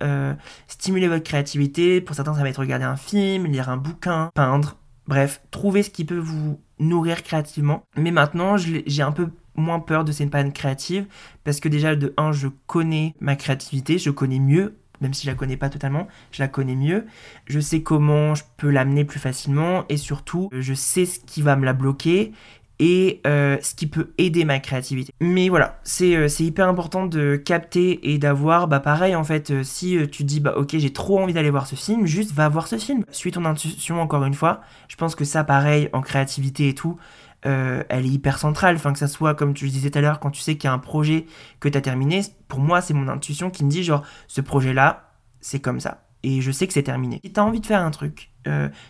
stimuler 0.67 1.07
votre 1.07 1.23
créativité. 1.23 2.01
Pour 2.01 2.17
certains, 2.17 2.33
ça 2.33 2.41
va 2.41 2.49
être 2.49 2.59
regarder 2.59 2.83
un 2.83 2.97
film, 2.97 3.45
lire 3.45 3.69
un 3.69 3.77
bouquin, 3.77 4.29
peindre. 4.35 4.75
Bref, 5.07 5.41
trouver 5.51 5.83
ce 5.83 5.89
qui 5.89 6.03
peut 6.03 6.17
vous 6.17 6.59
nourrir 6.83 7.23
créativement. 7.23 7.83
Mais 7.97 8.11
maintenant, 8.11 8.57
j'ai 8.57 9.01
un 9.01 9.11
peu 9.11 9.29
moins 9.55 9.79
peur 9.79 10.03
de 10.03 10.11
cette 10.11 10.29
panne 10.29 10.51
créative 10.51 11.05
parce 11.43 11.59
que 11.59 11.69
déjà 11.69 11.95
de 11.95 12.13
1 12.17 12.31
je 12.31 12.47
connais 12.65 13.13
ma 13.19 13.35
créativité, 13.35 13.97
je 13.99 14.09
connais 14.09 14.39
mieux 14.39 14.75
même 15.03 15.13
si 15.13 15.25
je 15.25 15.31
la 15.31 15.35
connais 15.35 15.57
pas 15.57 15.69
totalement, 15.69 16.07
je 16.31 16.41
la 16.41 16.47
connais 16.47 16.75
mieux. 16.75 17.05
Je 17.45 17.59
sais 17.59 17.83
comment 17.83 18.35
je 18.35 18.43
peux 18.57 18.69
l'amener 18.69 19.03
plus 19.03 19.19
facilement 19.19 19.83
et 19.89 19.97
surtout 19.97 20.49
je 20.53 20.73
sais 20.73 21.05
ce 21.05 21.19
qui 21.19 21.41
va 21.41 21.55
me 21.57 21.65
la 21.65 21.73
bloquer 21.73 22.31
et 22.85 23.21
euh, 23.25 23.57
ce 23.61 23.75
qui 23.75 23.87
peut 23.87 24.11
aider 24.17 24.43
ma 24.43 24.59
créativité. 24.59 25.13
Mais 25.21 25.47
voilà, 25.47 25.79
euh, 26.01 26.27
c'est 26.27 26.43
hyper 26.43 26.67
important 26.67 27.05
de 27.05 27.37
capter 27.37 28.11
et 28.11 28.17
d'avoir, 28.17 28.67
bah 28.67 28.81
pareil 28.81 29.15
en 29.15 29.23
fait, 29.23 29.51
euh, 29.51 29.63
si 29.63 29.97
tu 30.11 30.25
dis, 30.25 30.41
bah 30.41 30.53
ok, 30.57 30.75
j'ai 30.77 30.91
trop 30.91 31.17
envie 31.17 31.31
d'aller 31.31 31.49
voir 31.49 31.65
ce 31.65 31.75
film, 31.75 32.05
juste 32.05 32.33
va 32.33 32.49
voir 32.49 32.67
ce 32.67 32.77
film. 32.77 33.05
Suis 33.09 33.31
ton 33.31 33.45
intuition 33.45 34.01
encore 34.01 34.25
une 34.25 34.33
fois. 34.33 34.59
Je 34.89 34.97
pense 34.97 35.15
que 35.15 35.23
ça, 35.23 35.45
pareil, 35.45 35.87
en 35.93 36.01
créativité 36.01 36.67
et 36.67 36.75
tout, 36.75 36.97
elle 37.43 38.05
est 38.05 38.09
hyper 38.09 38.37
centrale. 38.37 38.75
Enfin, 38.75 38.91
que 38.91 38.99
ça 38.99 39.07
soit, 39.07 39.33
comme 39.33 39.53
tu 39.53 39.63
le 39.63 39.71
disais 39.71 39.89
tout 39.89 39.99
à 39.99 40.01
l'heure, 40.01 40.19
quand 40.19 40.31
tu 40.31 40.41
sais 40.41 40.55
qu'il 40.55 40.67
y 40.67 40.71
a 40.71 40.73
un 40.73 40.79
projet 40.79 41.25
que 41.61 41.69
tu 41.69 41.77
as 41.77 41.81
terminé, 41.81 42.21
pour 42.49 42.59
moi, 42.59 42.81
c'est 42.81 42.93
mon 42.93 43.07
intuition 43.07 43.49
qui 43.49 43.63
me 43.63 43.69
dit, 43.69 43.83
genre, 43.83 44.03
ce 44.27 44.41
projet-là, 44.41 45.11
c'est 45.39 45.59
comme 45.59 45.79
ça. 45.79 46.02
Et 46.23 46.41
je 46.41 46.51
sais 46.51 46.67
que 46.67 46.73
c'est 46.73 46.83
terminé. 46.83 47.19
Si 47.23 47.33
tu 47.33 47.39
as 47.39 47.43
envie 47.43 47.59
de 47.59 47.65
faire 47.65 47.81
un 47.81 47.91
truc, 47.91 48.31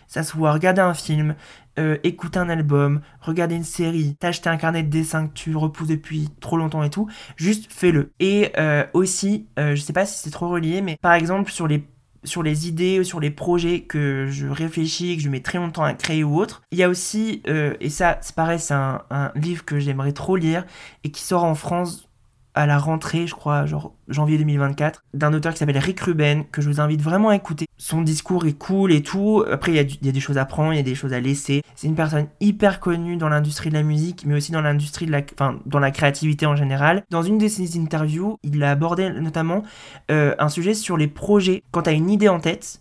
ça 0.08 0.22
soit 0.22 0.52
regarder 0.52 0.80
un 0.80 0.94
film, 0.94 1.36
euh, 1.76 1.98
écouter 2.04 2.38
un 2.38 2.48
album, 2.48 3.00
regarder 3.20 3.56
une 3.56 3.64
série, 3.64 4.14
t'acheter 4.14 4.48
un 4.48 4.56
carnet 4.56 4.84
de 4.84 4.90
dessin 4.90 5.26
que 5.26 5.32
tu 5.32 5.56
repousses 5.56 5.88
depuis 5.88 6.28
trop 6.38 6.56
longtemps 6.56 6.84
et 6.84 6.90
tout, 6.90 7.08
juste 7.36 7.72
fais-le. 7.72 8.12
Et 8.20 8.52
euh, 8.58 8.84
aussi, 8.92 9.48
euh, 9.58 9.74
je 9.74 9.80
sais 9.80 9.92
pas 9.92 10.06
si 10.06 10.16
c'est 10.20 10.30
trop 10.30 10.48
relié, 10.48 10.82
mais 10.82 10.96
par 11.02 11.14
exemple 11.14 11.50
sur 11.50 11.66
les 11.66 11.84
sur 12.22 12.44
les 12.44 12.68
idées, 12.68 13.02
sur 13.02 13.18
les 13.18 13.30
projets 13.30 13.80
que 13.82 14.28
je 14.30 14.46
réfléchis, 14.46 15.16
que 15.16 15.22
je 15.22 15.28
mets 15.28 15.40
très 15.40 15.58
longtemps 15.58 15.82
à 15.82 15.94
créer 15.94 16.22
ou 16.22 16.38
autre. 16.38 16.62
Il 16.70 16.78
y 16.78 16.82
a 16.82 16.88
aussi, 16.88 17.42
et 17.44 17.90
ça 17.90 18.16
c'est 18.22 18.34
pareil, 18.34 18.58
c'est 18.58 18.72
un 18.72 19.32
livre 19.34 19.62
que 19.66 19.78
j'aimerais 19.78 20.12
trop 20.12 20.36
lire 20.36 20.64
et 21.02 21.10
qui 21.10 21.20
sort 21.20 21.44
en 21.44 21.54
France 21.54 22.08
à 22.54 22.66
la 22.66 22.78
rentrée, 22.78 23.26
je 23.26 23.34
crois, 23.34 23.66
genre 23.66 23.92
janvier 24.08 24.38
2024, 24.38 25.04
d'un 25.12 25.32
auteur 25.32 25.52
qui 25.52 25.58
s'appelle 25.58 25.78
Rick 25.78 26.00
Ruben, 26.00 26.44
que 26.50 26.62
je 26.62 26.68
vous 26.68 26.80
invite 26.80 27.02
vraiment 27.02 27.30
à 27.30 27.36
écouter. 27.36 27.66
Son 27.78 28.02
discours 28.02 28.46
est 28.46 28.56
cool 28.56 28.92
et 28.92 29.02
tout. 29.02 29.44
Après, 29.50 29.72
il 29.72 29.76
y, 29.76 30.08
a 30.08 30.12
des 30.12 30.20
choses 30.20 30.38
à 30.38 30.44
prendre, 30.44 30.72
il 30.72 30.76
y 30.76 30.80
a 30.80 30.84
des 30.84 30.94
choses 30.94 31.12
à 31.12 31.20
laisser. 31.20 31.62
C'est 31.74 31.88
une 31.88 31.96
personne 31.96 32.26
hyper 32.40 32.80
connue 32.80 33.16
dans 33.16 33.28
l'industrie 33.28 33.70
de 33.70 33.74
la 33.74 33.82
musique, 33.82 34.24
mais 34.24 34.34
aussi 34.34 34.52
dans 34.52 34.62
l'industrie 34.62 35.06
de 35.06 35.12
la, 35.12 35.22
enfin, 35.34 35.58
dans 35.66 35.80
la 35.80 35.90
créativité 35.90 36.46
en 36.46 36.56
général. 36.56 37.02
Dans 37.10 37.22
une 37.22 37.38
de 37.38 37.48
ses 37.48 37.78
interviews, 37.78 38.38
il 38.42 38.62
a 38.62 38.70
abordé 38.70 39.10
notamment 39.10 39.62
euh, 40.10 40.34
un 40.38 40.48
sujet 40.48 40.74
sur 40.74 40.96
les 40.96 41.08
projets. 41.08 41.62
Quand 41.72 41.82
tu 41.82 41.90
as 41.90 41.94
une 41.94 42.10
idée 42.10 42.28
en 42.28 42.40
tête, 42.40 42.80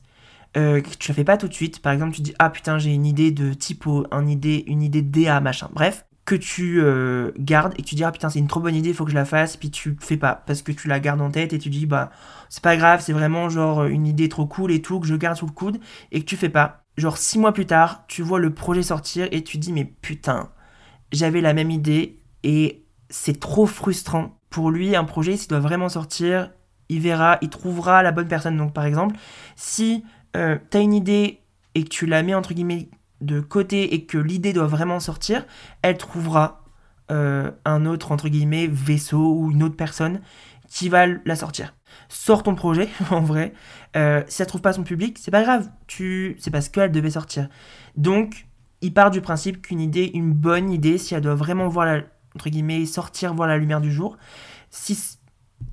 euh, 0.55 0.81
que 0.81 0.89
tu 0.89 1.09
la 1.09 1.15
fais 1.15 1.23
pas 1.23 1.37
tout 1.37 1.47
de 1.47 1.53
suite. 1.53 1.81
Par 1.81 1.93
exemple, 1.93 2.15
tu 2.15 2.21
dis 2.21 2.35
ah 2.37 2.51
putain 2.51 2.77
j'ai 2.77 2.91
une 2.91 3.07
idée 3.07 3.31
de 3.31 3.53
typo, 3.53 4.05
une 4.11 4.29
idée, 4.29 4.63
une 4.67 4.83
idée 4.83 5.01
de 5.01 5.23
DA 5.23 5.39
machin. 5.39 5.69
Bref, 5.73 6.05
que 6.25 6.35
tu 6.35 6.81
euh, 6.81 7.31
gardes 7.37 7.73
et 7.77 7.81
que 7.81 7.87
tu 7.87 7.95
dis 7.95 8.03
ah 8.03 8.11
putain 8.11 8.29
c'est 8.29 8.39
une 8.39 8.47
trop 8.47 8.61
bonne 8.61 8.75
idée 8.75 8.93
faut 8.93 9.03
que 9.03 9.11
je 9.11 9.15
la 9.15 9.25
fasse 9.25 9.57
puis 9.57 9.71
tu 9.71 9.97
fais 9.99 10.15
pas 10.15 10.43
parce 10.45 10.61
que 10.61 10.71
tu 10.71 10.87
la 10.87 10.99
gardes 10.99 11.21
en 11.21 11.31
tête 11.31 11.51
et 11.51 11.59
tu 11.59 11.69
dis 11.69 11.85
bah 11.85 12.11
c'est 12.49 12.63
pas 12.63 12.77
grave 12.77 13.01
c'est 13.01 13.13
vraiment 13.13 13.49
genre 13.49 13.85
une 13.85 14.07
idée 14.07 14.29
trop 14.29 14.45
cool 14.45 14.71
et 14.71 14.81
tout 14.81 14.99
que 14.99 15.07
je 15.07 15.15
garde 15.15 15.37
sous 15.37 15.45
le 15.45 15.51
coude 15.51 15.79
et 16.11 16.21
que 16.21 16.25
tu 16.25 16.37
fais 16.37 16.49
pas. 16.49 16.83
Genre 16.95 17.17
six 17.17 17.39
mois 17.39 17.51
plus 17.51 17.65
tard 17.65 18.05
tu 18.07 18.21
vois 18.21 18.39
le 18.39 18.53
projet 18.53 18.83
sortir 18.83 19.27
et 19.31 19.43
tu 19.43 19.57
dis 19.57 19.73
mais 19.73 19.85
putain 19.85 20.49
j'avais 21.11 21.41
la 21.41 21.53
même 21.53 21.71
idée 21.71 22.19
et 22.43 22.85
c'est 23.09 23.39
trop 23.39 23.65
frustrant. 23.65 24.39
Pour 24.49 24.71
lui 24.71 24.95
un 24.95 25.03
projet 25.03 25.35
s'il 25.35 25.49
doit 25.49 25.59
vraiment 25.59 25.89
sortir 25.89 26.51
il 26.87 27.01
verra 27.01 27.37
il 27.41 27.49
trouvera 27.49 28.01
la 28.01 28.13
bonne 28.13 28.27
personne. 28.29 28.55
Donc 28.55 28.73
par 28.73 28.85
exemple 28.85 29.17
si 29.57 30.05
euh, 30.37 30.57
t'as 30.69 30.81
une 30.81 30.93
idée 30.93 31.41
et 31.75 31.83
que 31.83 31.89
tu 31.89 32.05
la 32.05 32.23
mets 32.23 32.35
entre 32.35 32.53
guillemets 32.53 32.89
de 33.25 33.39
côté 33.39 33.93
et 33.93 34.05
que 34.05 34.17
l'idée 34.17 34.53
doit 34.53 34.67
vraiment 34.67 34.99
sortir, 34.99 35.45
elle 35.81 35.97
trouvera 35.97 36.63
euh, 37.11 37.51
un 37.65 37.85
autre, 37.85 38.11
entre 38.11 38.29
guillemets, 38.29 38.67
vaisseau 38.67 39.35
ou 39.35 39.51
une 39.51 39.63
autre 39.63 39.75
personne 39.75 40.21
qui 40.69 40.89
va 40.89 41.05
la 41.07 41.35
sortir. 41.35 41.75
Sors 42.09 42.43
ton 42.43 42.55
projet, 42.55 42.89
en 43.11 43.21
vrai. 43.21 43.53
Euh, 43.95 44.23
si 44.27 44.37
ça 44.37 44.45
trouve 44.45 44.61
pas 44.61 44.73
son 44.73 44.83
public, 44.83 45.17
c'est 45.19 45.31
pas 45.31 45.43
grave. 45.43 45.69
Tu... 45.87 46.35
C'est 46.39 46.51
parce 46.51 46.69
qu'elle 46.69 46.91
devait 46.91 47.11
sortir. 47.11 47.49
Donc, 47.95 48.47
il 48.81 48.93
part 48.93 49.11
du 49.11 49.21
principe 49.21 49.61
qu'une 49.61 49.79
idée, 49.79 50.11
une 50.13 50.33
bonne 50.33 50.71
idée, 50.71 50.97
si 50.97 51.13
elle 51.13 51.21
doit 51.21 51.35
vraiment 51.35 51.67
voir 51.67 51.85
la, 51.85 52.01
entre 52.35 52.49
guillemets, 52.49 52.85
sortir, 52.85 53.33
voir 53.33 53.47
la 53.47 53.57
lumière 53.57 53.81
du 53.81 53.91
jour, 53.91 54.17
si 54.69 54.97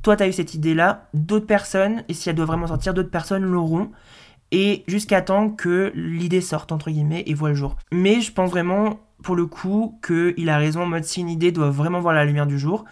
toi 0.02 0.16
tu 0.16 0.22
as 0.22 0.28
eu 0.28 0.32
cette 0.32 0.54
idée-là, 0.54 1.08
d'autres 1.14 1.46
personnes, 1.46 2.04
et 2.08 2.14
si 2.14 2.28
elle 2.28 2.36
doit 2.36 2.46
vraiment 2.46 2.66
sortir, 2.66 2.94
d'autres 2.94 3.10
personnes 3.10 3.44
l'auront 3.44 3.90
et 4.52 4.84
jusqu'à 4.86 5.22
temps 5.22 5.50
que 5.50 5.92
l'idée 5.94 6.40
sorte 6.40 6.72
entre 6.72 6.90
guillemets 6.90 7.24
et 7.26 7.34
voit 7.34 7.50
le 7.50 7.54
jour. 7.54 7.76
Mais 7.92 8.20
je 8.20 8.32
pense 8.32 8.50
vraiment 8.50 9.00
pour 9.22 9.36
le 9.36 9.46
coup 9.46 9.98
qu'il 10.04 10.48
a 10.48 10.58
raison 10.58 10.82
en 10.82 10.86
mode 10.86 11.04
si 11.04 11.20
une 11.20 11.28
idée 11.28 11.52
doit 11.52 11.70
vraiment 11.70 12.00
voir 12.00 12.14
la 12.14 12.24
lumière 12.24 12.46
du 12.46 12.58
jour, 12.58 12.84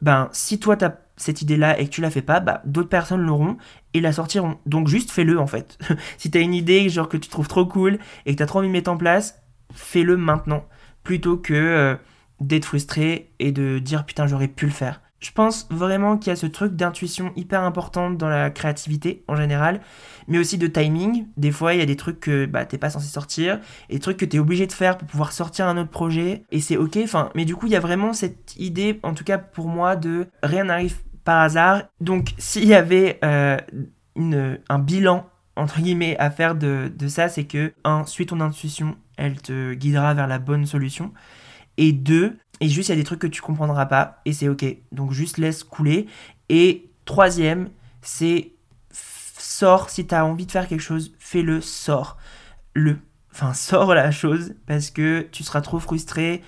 ben 0.00 0.28
si 0.32 0.58
toi 0.58 0.76
t'as 0.76 0.94
cette 1.16 1.42
idée 1.42 1.56
là 1.56 1.78
et 1.78 1.84
que 1.84 1.90
tu 1.90 2.00
la 2.00 2.10
fais 2.10 2.22
pas, 2.22 2.40
bah 2.40 2.60
d'autres 2.64 2.88
personnes 2.88 3.20
l'auront 3.20 3.56
et 3.92 4.00
la 4.00 4.12
sortiront. 4.12 4.58
Donc 4.66 4.88
juste 4.88 5.10
fais-le 5.10 5.38
en 5.38 5.46
fait. 5.46 5.78
si 6.18 6.30
t'as 6.30 6.40
une 6.40 6.54
idée 6.54 6.88
genre 6.88 7.08
que 7.08 7.16
tu 7.16 7.28
trouves 7.28 7.48
trop 7.48 7.66
cool 7.66 7.98
et 8.26 8.32
que 8.32 8.38
t'as 8.38 8.46
trop 8.46 8.58
envie 8.58 8.68
de 8.68 8.72
mettre 8.72 8.90
en 8.90 8.96
place, 8.96 9.42
fais-le 9.72 10.16
maintenant 10.16 10.64
plutôt 11.02 11.36
que 11.36 11.54
euh, 11.54 11.96
d'être 12.40 12.64
frustré 12.64 13.30
et 13.38 13.52
de 13.52 13.78
dire 13.78 14.04
putain 14.06 14.26
j'aurais 14.26 14.48
pu 14.48 14.66
le 14.66 14.72
faire. 14.72 15.00
Je 15.24 15.30
pense 15.32 15.66
vraiment 15.70 16.18
qu'il 16.18 16.30
y 16.30 16.32
a 16.32 16.36
ce 16.36 16.44
truc 16.44 16.76
d'intuition 16.76 17.32
hyper 17.34 17.62
importante 17.62 18.18
dans 18.18 18.28
la 18.28 18.50
créativité 18.50 19.24
en 19.26 19.36
général, 19.36 19.80
mais 20.28 20.38
aussi 20.38 20.58
de 20.58 20.66
timing. 20.66 21.26
Des 21.38 21.50
fois, 21.50 21.72
il 21.72 21.80
y 21.80 21.82
a 21.82 21.86
des 21.86 21.96
trucs 21.96 22.20
que 22.20 22.44
bah, 22.44 22.66
t'es 22.66 22.76
pas 22.76 22.90
censé 22.90 23.08
sortir, 23.08 23.58
et 23.88 23.94
des 23.94 24.00
trucs 24.00 24.18
que 24.18 24.26
t'es 24.26 24.38
obligé 24.38 24.66
de 24.66 24.72
faire 24.72 24.98
pour 24.98 25.08
pouvoir 25.08 25.32
sortir 25.32 25.66
un 25.66 25.78
autre 25.78 25.90
projet, 25.90 26.44
et 26.50 26.60
c'est 26.60 26.76
ok. 26.76 26.98
Enfin, 27.02 27.30
mais 27.34 27.46
du 27.46 27.56
coup, 27.56 27.66
il 27.66 27.72
y 27.72 27.76
a 27.76 27.80
vraiment 27.80 28.12
cette 28.12 28.54
idée, 28.58 29.00
en 29.02 29.14
tout 29.14 29.24
cas 29.24 29.38
pour 29.38 29.68
moi, 29.68 29.96
de 29.96 30.26
rien 30.42 30.64
n'arrive 30.64 30.96
par 31.24 31.40
hasard. 31.40 31.84
Donc, 32.02 32.34
s'il 32.36 32.66
y 32.66 32.74
avait 32.74 33.18
euh, 33.24 33.56
un 34.68 34.78
bilan 34.78 35.26
entre 35.56 35.80
guillemets, 35.80 36.16
à 36.18 36.30
faire 36.30 36.54
de, 36.54 36.92
de 36.94 37.08
ça, 37.08 37.28
c'est 37.28 37.44
que, 37.44 37.72
un, 37.84 38.04
suis 38.06 38.26
ton 38.26 38.40
intuition, 38.40 38.96
elle 39.16 39.40
te 39.40 39.74
guidera 39.74 40.12
vers 40.12 40.26
la 40.26 40.38
bonne 40.38 40.66
solution. 40.66 41.12
Et 41.76 41.92
deux, 41.92 42.36
et 42.60 42.68
juste, 42.68 42.88
il 42.88 42.92
y 42.92 42.94
a 42.94 42.96
des 42.96 43.04
trucs 43.04 43.20
que 43.20 43.26
tu 43.26 43.42
comprendras 43.42 43.86
pas, 43.86 44.20
et 44.24 44.32
c'est 44.32 44.48
ok. 44.48 44.64
Donc 44.92 45.12
juste 45.12 45.38
laisse 45.38 45.64
couler. 45.64 46.06
Et 46.48 46.90
troisième, 47.04 47.70
c'est 48.02 48.52
sors, 48.90 49.90
si 49.90 50.06
tu 50.06 50.14
as 50.14 50.24
envie 50.24 50.46
de 50.46 50.52
faire 50.52 50.68
quelque 50.68 50.80
chose, 50.80 51.14
fais-le, 51.18 51.60
sors. 51.60 52.16
Le. 52.74 52.98
Enfin, 53.32 53.52
sors 53.52 53.94
la 53.94 54.10
chose, 54.10 54.54
parce 54.66 54.90
que 54.90 55.28
tu 55.32 55.42
seras 55.42 55.60
trop 55.60 55.80
frustré, 55.80 56.42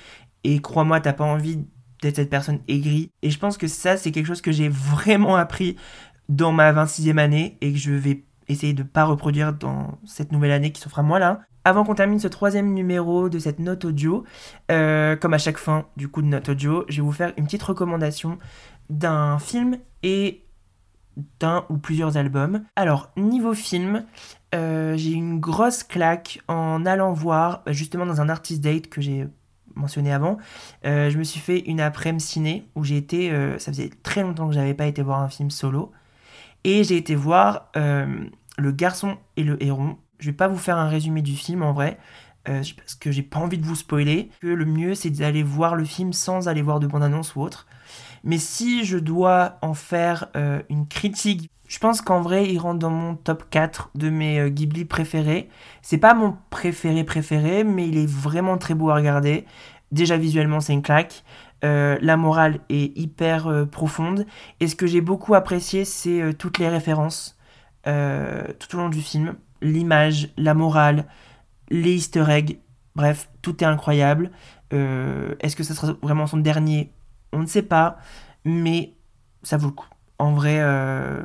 et 0.45 0.61
crois-moi, 0.61 1.01
t'as 1.01 1.13
pas 1.13 1.25
envie 1.25 1.59
d'être 2.03 2.17
cette 2.17 2.31
personne 2.31 2.61
aigrie. 2.69 3.11
Et 3.23 3.31
je 3.31 3.39
pense 3.39 3.59
que 3.59 3.67
ça, 3.67 3.97
c'est 3.97 4.13
quelque 4.13 4.27
chose 4.27 4.43
que 4.43 4.53
j'ai 4.53 4.69
vraiment 4.69 5.37
appris 5.37 5.77
dans 6.29 6.53
ma 6.53 6.73
26e 6.73 7.19
année, 7.19 7.59
et 7.61 7.73
que 7.73 7.79
je 7.79 7.93
vais 7.93 8.23
essayer 8.49 8.73
de 8.73 8.83
pas 8.83 9.05
reproduire 9.05 9.53
dans 9.53 9.99
cette 10.05 10.33
nouvelle 10.33 10.53
année 10.53 10.73
qui 10.73 10.81
s'offre 10.81 10.99
à 10.99 11.03
moi 11.03 11.19
là. 11.19 11.41
Avant 11.67 11.83
qu'on 11.83 11.97
termine 11.97 12.21
ce 12.21 12.29
troisième 12.29 12.75
numéro 12.75 13.29
de 13.29 13.41
cette 13.41 13.59
note 13.59 13.85
audio, 13.85 14.23
euh, 14.71 15.17
comme 15.17 15.35
à 15.35 15.39
chaque 15.39 15.59
fin 15.59 15.87
du 15.97 16.07
coup 16.07 16.23
de 16.23 16.29
note 16.29 16.49
audio, 16.49 16.85
je 16.89 16.99
vais 16.99 17.03
vous 17.03 17.11
faire 17.11 17.33
une 17.37 17.45
petite 17.47 17.65
recommandation 17.65 18.39
d'un 18.89 19.41
film 19.41 19.77
et 20.05 20.45
d'un 21.41 21.65
ou 21.69 21.77
plusieurs 21.77 22.17
albums. 22.17 22.63
Alors, 22.77 23.11
niveau 23.17 23.53
film, 23.53 24.05
euh, 24.55 24.97
j'ai 24.97 25.11
eu 25.11 25.15
une 25.15 25.41
grosse 25.41 25.83
claque 25.83 26.41
en 26.47 26.87
allant 26.87 27.13
voir, 27.13 27.65
justement 27.67 28.07
dans 28.07 28.21
un 28.21 28.29
artist 28.29 28.63
date 28.63 28.87
que 28.87 29.01
j'ai 29.01 29.27
mentionné 29.75 30.13
avant, 30.13 30.37
euh, 30.85 31.11
je 31.11 31.19
me 31.19 31.25
suis 31.25 31.41
fait 31.41 31.59
une 31.59 31.81
après-midi 31.81 32.25
ciné 32.25 32.69
où 32.77 32.85
j'ai 32.85 32.97
été, 32.97 33.33
ça 33.59 33.73
faisait 33.73 33.91
très 34.05 34.23
longtemps 34.23 34.47
que 34.47 34.55
j'avais 34.55 34.75
pas 34.75 34.87
été 34.87 35.03
voir 35.03 35.21
un 35.21 35.29
film 35.29 35.51
solo, 35.51 35.91
et 36.67 36.85
j'ai 36.85 36.97
été 36.97 37.15
voir 37.15 37.71
Le 37.75 38.73
garçon 38.73 39.17
et 39.37 39.45
le 39.45 39.63
héron 39.63 39.97
je 40.19 40.27
vais 40.27 40.37
pas 40.37 40.49
vous 40.49 40.59
faire 40.59 40.79
un 40.79 40.89
résumé 40.89 41.23
du 41.23 41.37
film 41.37 41.63
en 41.63 41.73
vrai, 41.73 41.99
euh, 42.49 42.63
parce 42.77 42.95
que 42.95 43.11
j'ai 43.11 43.23
pas 43.23 43.39
envie 43.39 43.59
de 43.59 43.67
vous 43.67 43.75
spoiler. 43.75 44.31
Le 44.41 44.65
mieux 44.65 44.95
c'est 44.95 45.11
d'aller 45.11 45.43
voir 45.43 45.75
le 45.75 45.85
film 45.85 46.13
sans 46.13 46.49
aller 46.49 46.63
voir 46.63 46.81
de 46.81 46.87
bande-annonce 46.87 47.35
ou 47.37 47.43
autre. 47.43 47.67
Mais 48.25 48.39
si 48.39 48.85
je 48.85 48.99
dois 48.99 49.59
en 49.63 49.75
faire 49.75 50.29
euh, 50.37 50.63
une 50.69 50.89
critique, 50.89 51.51
je 51.69 51.79
pense 51.79 52.01
qu'en 52.01 52.21
vrai 52.21 52.49
il 52.51 52.59
rentre 52.59 52.79
dans 52.79 52.91
mon 52.91 53.15
top 53.15 53.45
4 53.51 53.91
de 53.95 54.11
mes 54.11 54.41
euh, 54.41 54.49
Ghibli 54.49 54.85
préférés. 54.85 55.49
C'est 55.83 55.99
pas 55.99 56.15
mon 56.15 56.37
préféré 56.51 57.05
préféré, 57.05 57.65
mais 57.65 57.89
il 57.89 57.99
est 57.99 58.11
vraiment 58.11 58.59
très 58.59 58.75
beau 58.75 58.91
à 58.91 58.95
regarder. 58.95 59.45
Déjà 59.93 60.17
visuellement 60.17 60.61
c'est 60.61 60.73
une 60.73 60.83
claque. 60.83 61.25
La 61.67 62.17
morale 62.17 62.61
est 62.69 62.97
hyper 62.97 63.67
profonde. 63.71 64.27
Et 64.61 64.69
ce 64.69 64.77
que 64.77 64.87
j'ai 64.87 65.01
beaucoup 65.01 65.35
apprécié, 65.35 65.85
c'est 65.85 66.35
toutes 66.39 66.59
les 66.59 66.69
références 66.69 67.39
tout 67.85 68.77
au 68.77 68.79
long 68.79 68.89
du 68.89 69.03
film 69.03 69.37
l'image, 69.63 70.29
la 70.37 70.55
morale, 70.55 71.07
les 71.69 71.95
easter 71.95 72.25
eggs, 72.29 72.59
bref, 72.95 73.29
tout 73.43 73.63
est 73.63 73.67
incroyable. 73.67 74.31
Euh, 74.73 75.35
est-ce 75.41 75.57
que 75.57 75.63
ça 75.63 75.75
sera 75.75 75.93
vraiment 76.03 76.27
son 76.27 76.39
dernier? 76.39 76.93
On 77.33 77.41
ne 77.41 77.47
sait 77.47 77.63
pas, 77.63 77.99
mais 78.45 78.95
ça 79.43 79.57
vaut 79.57 79.69
le 79.69 79.75
coup. 79.75 79.89
En 80.19 80.33
vrai, 80.33 80.59
euh, 80.61 81.23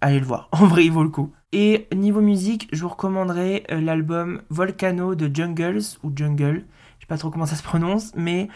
allez 0.00 0.20
le 0.20 0.26
voir. 0.26 0.48
En 0.52 0.66
vrai, 0.66 0.84
il 0.84 0.92
vaut 0.92 1.04
le 1.04 1.10
coup. 1.10 1.32
Et 1.52 1.86
niveau 1.94 2.20
musique, 2.20 2.68
je 2.72 2.82
vous 2.82 2.88
recommanderais 2.88 3.64
euh, 3.70 3.80
l'album 3.80 4.42
Volcano 4.48 5.14
de 5.14 5.30
Jungles, 5.32 5.82
ou 6.02 6.12
Jungle, 6.14 6.64
pas 7.12 7.18
trop 7.18 7.30
comment 7.30 7.44
ça 7.44 7.56
se 7.56 7.62
prononce, 7.62 8.12
mais 8.16 8.48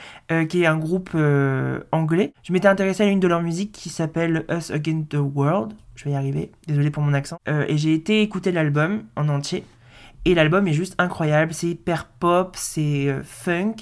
qui 0.49 0.62
est 0.62 0.66
un 0.66 0.79
groupe 0.79 1.14
anglais. 1.92 2.33
Je 2.42 2.55
m'étais 2.55 2.69
intéressé 2.69 3.03
à 3.03 3.07
une 3.07 3.21
de 3.21 3.29
leurs 3.29 3.42
musiques 3.42 3.73
qui 3.73 3.90
s'appelle 3.90 4.47
Us 4.51 4.71
Against 4.71 5.11
the 5.11 5.19
World, 5.19 5.75
je 5.97 6.05
vais 6.05 6.11
y 6.12 6.14
arriver, 6.14 6.53
désolé 6.66 6.90
pour 6.90 7.03
mon 7.03 7.14
accent. 7.14 7.38
Euh, 7.49 7.64
et 7.69 7.77
j'ai 7.77 7.95
été 7.95 8.23
écouter 8.23 8.53
l'album 8.53 9.05
en 9.16 9.29
entier. 9.29 9.64
Et 10.25 10.35
l'album 10.35 10.66
est 10.66 10.73
juste 10.73 10.95
incroyable, 10.99 11.55
c'est 11.55 11.69
hyper 11.69 12.07
pop, 12.07 12.55
c'est 12.57 13.09
euh, 13.09 13.23
funk. 13.23 13.75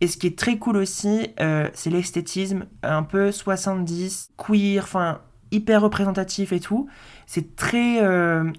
Et 0.00 0.08
ce 0.08 0.16
qui 0.16 0.26
est 0.26 0.38
très 0.38 0.58
cool 0.58 0.76
aussi, 0.76 1.28
euh, 1.40 1.68
c'est 1.72 1.90
l'esthétisme 1.90 2.66
un 2.82 3.02
peu 3.02 3.32
70, 3.32 4.30
queer, 4.36 4.82
enfin 4.82 5.20
hyper 5.52 5.82
représentatif 5.82 6.52
et 6.52 6.60
tout. 6.60 6.88
C'est 7.26 7.56
très 7.56 8.00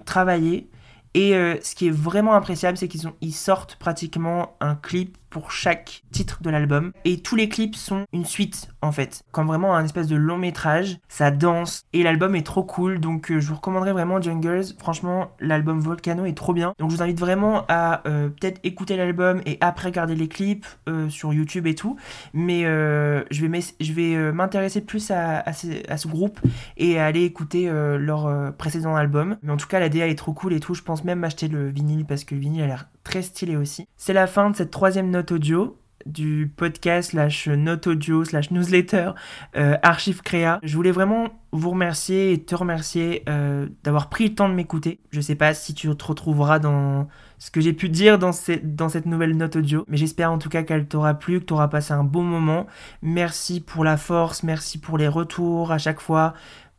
travaillé. 0.04 0.68
Et 1.14 1.32
ce 1.32 1.74
qui 1.74 1.88
est 1.88 1.90
vraiment 1.90 2.34
appréciable, 2.34 2.76
c'est 2.76 2.88
qu'ils 2.88 3.10
ils 3.22 3.32
sortent 3.32 3.76
pratiquement 3.76 4.56
un 4.60 4.74
clip 4.74 5.16
pour 5.32 5.50
chaque 5.50 6.02
titre 6.12 6.42
de 6.42 6.50
l'album. 6.50 6.92
Et 7.04 7.20
tous 7.20 7.36
les 7.36 7.48
clips 7.48 7.74
sont 7.74 8.04
une 8.12 8.26
suite 8.26 8.68
en 8.82 8.92
fait. 8.92 9.22
Comme 9.32 9.46
vraiment 9.46 9.74
un 9.74 9.84
espèce 9.84 10.06
de 10.06 10.16
long 10.16 10.38
métrage, 10.38 10.98
ça 11.08 11.30
danse 11.30 11.84
et 11.92 12.02
l'album 12.02 12.36
est 12.36 12.46
trop 12.46 12.62
cool. 12.62 13.00
Donc 13.00 13.30
euh, 13.30 13.40
je 13.40 13.48
vous 13.48 13.54
recommanderais 13.54 13.92
vraiment 13.92 14.20
Jungles. 14.20 14.64
Franchement, 14.78 15.32
l'album 15.40 15.80
Volcano 15.80 16.26
est 16.26 16.36
trop 16.36 16.52
bien. 16.52 16.74
Donc 16.78 16.90
je 16.90 16.96
vous 16.96 17.02
invite 17.02 17.18
vraiment 17.18 17.64
à 17.68 18.06
euh, 18.06 18.28
peut-être 18.28 18.60
écouter 18.62 18.96
l'album 18.96 19.40
et 19.46 19.56
après 19.60 19.88
regarder 19.88 20.14
les 20.14 20.28
clips 20.28 20.66
euh, 20.88 21.08
sur 21.08 21.32
YouTube 21.32 21.66
et 21.66 21.74
tout. 21.74 21.96
Mais 22.34 22.62
je 22.62 23.92
vais, 23.92 24.32
m'intéresser 24.32 24.82
plus 24.82 25.10
à, 25.10 25.52
ce 25.52 26.08
groupe 26.08 26.40
et 26.76 26.98
aller 26.98 27.24
écouter 27.24 27.70
leur 27.70 28.52
précédent 28.56 28.94
album. 28.94 29.36
Mais 29.42 29.52
en 29.52 29.56
tout 29.56 29.66
cas, 29.66 29.80
la 29.80 29.88
DA 29.88 30.08
est 30.08 30.14
trop 30.14 30.32
cool 30.32 30.52
et 30.52 30.60
tout. 30.60 30.74
Je 30.74 30.82
pense 30.82 31.04
même 31.04 31.20
m'acheter 31.20 31.48
le 31.48 31.68
vinyle 31.68 32.04
parce 32.04 32.24
que 32.24 32.34
le 32.34 32.40
vinyle 32.40 32.62
a 32.62 32.66
l'air 32.66 32.88
très 33.04 33.22
stylé 33.22 33.56
aussi. 33.56 33.86
C'est 33.96 34.12
la 34.12 34.26
fin 34.26 34.50
de 34.50 34.56
cette 34.56 34.70
troisième 34.70 35.10
note 35.10 35.32
audio 35.32 35.78
du 36.06 36.52
podcast 36.56 37.10
slash 37.10 37.48
note 37.48 37.86
audio 37.86 38.24
slash 38.24 38.50
newsletter 38.50 39.12
euh, 39.56 39.76
Archive 39.82 40.22
Créa. 40.22 40.58
Je 40.62 40.74
voulais 40.74 40.90
vraiment 40.90 41.28
vous 41.52 41.70
remercier 41.70 42.32
et 42.32 42.42
te 42.42 42.54
remercier 42.54 43.22
euh, 43.28 43.68
d'avoir 43.84 44.08
pris 44.08 44.28
le 44.28 44.34
temps 44.34 44.48
de 44.48 44.54
m'écouter. 44.54 45.00
Je 45.10 45.20
sais 45.20 45.34
pas 45.34 45.54
si 45.54 45.74
tu 45.74 45.94
te 45.94 46.04
retrouveras 46.04 46.58
dans 46.58 47.08
ce 47.38 47.50
que 47.50 47.60
j'ai 47.60 47.72
pu 47.72 47.88
dire 47.88 48.18
dans, 48.18 48.32
cette 48.32 49.06
nouvelle 49.06 49.36
note 49.36 49.56
audio, 49.56 49.84
mais 49.88 49.96
j'espère 49.96 50.30
en 50.30 50.38
tout 50.38 50.48
cas 50.48 50.62
qu'elle 50.62 50.86
t'aura 50.86 51.14
plu, 51.14 51.40
que 51.40 51.46
tu 51.46 51.52
auras 51.52 51.68
passé 51.68 51.92
un 51.92 52.04
bon 52.04 52.22
moment. 52.22 52.66
Merci 53.02 53.60
pour 53.60 53.84
la 53.84 53.96
force, 53.96 54.42
merci 54.42 54.78
pour 54.78 54.96
les 54.96 55.08
retours 55.08 55.72
à 55.72 55.78
chaque 55.78 56.00
fois, 56.00 56.34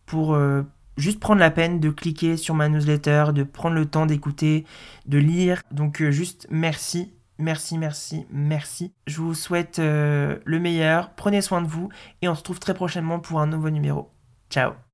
pour... 0.05 0.33
Euh, 0.33 0.63
juste 0.97 1.19
prendre 1.19 1.39
la 1.39 1.51
peine 1.51 1.79
de 1.79 1.89
cliquer 1.89 2.37
sur 2.37 2.55
ma 2.55 2.69
newsletter, 2.69 3.25
de 3.33 3.43
prendre 3.43 3.75
le 3.75 3.85
temps 3.85 4.05
d'écouter, 4.05 4.65
de 5.05 5.17
lire. 5.17 5.61
Donc 5.71 6.01
euh, 6.01 6.11
juste 6.11 6.47
merci, 6.49 7.13
merci, 7.37 7.77
merci, 7.77 8.25
merci. 8.31 8.93
Je 9.07 9.21
vous 9.21 9.33
souhaite 9.33 9.79
euh, 9.79 10.37
le 10.45 10.59
meilleur, 10.59 11.11
prenez 11.15 11.41
soin 11.41 11.61
de 11.61 11.67
vous 11.67 11.89
et 12.21 12.27
on 12.27 12.35
se 12.35 12.39
retrouve 12.39 12.59
très 12.59 12.73
prochainement 12.73 13.19
pour 13.19 13.39
un 13.39 13.47
nouveau 13.47 13.69
numéro. 13.69 14.11
Ciao 14.49 14.83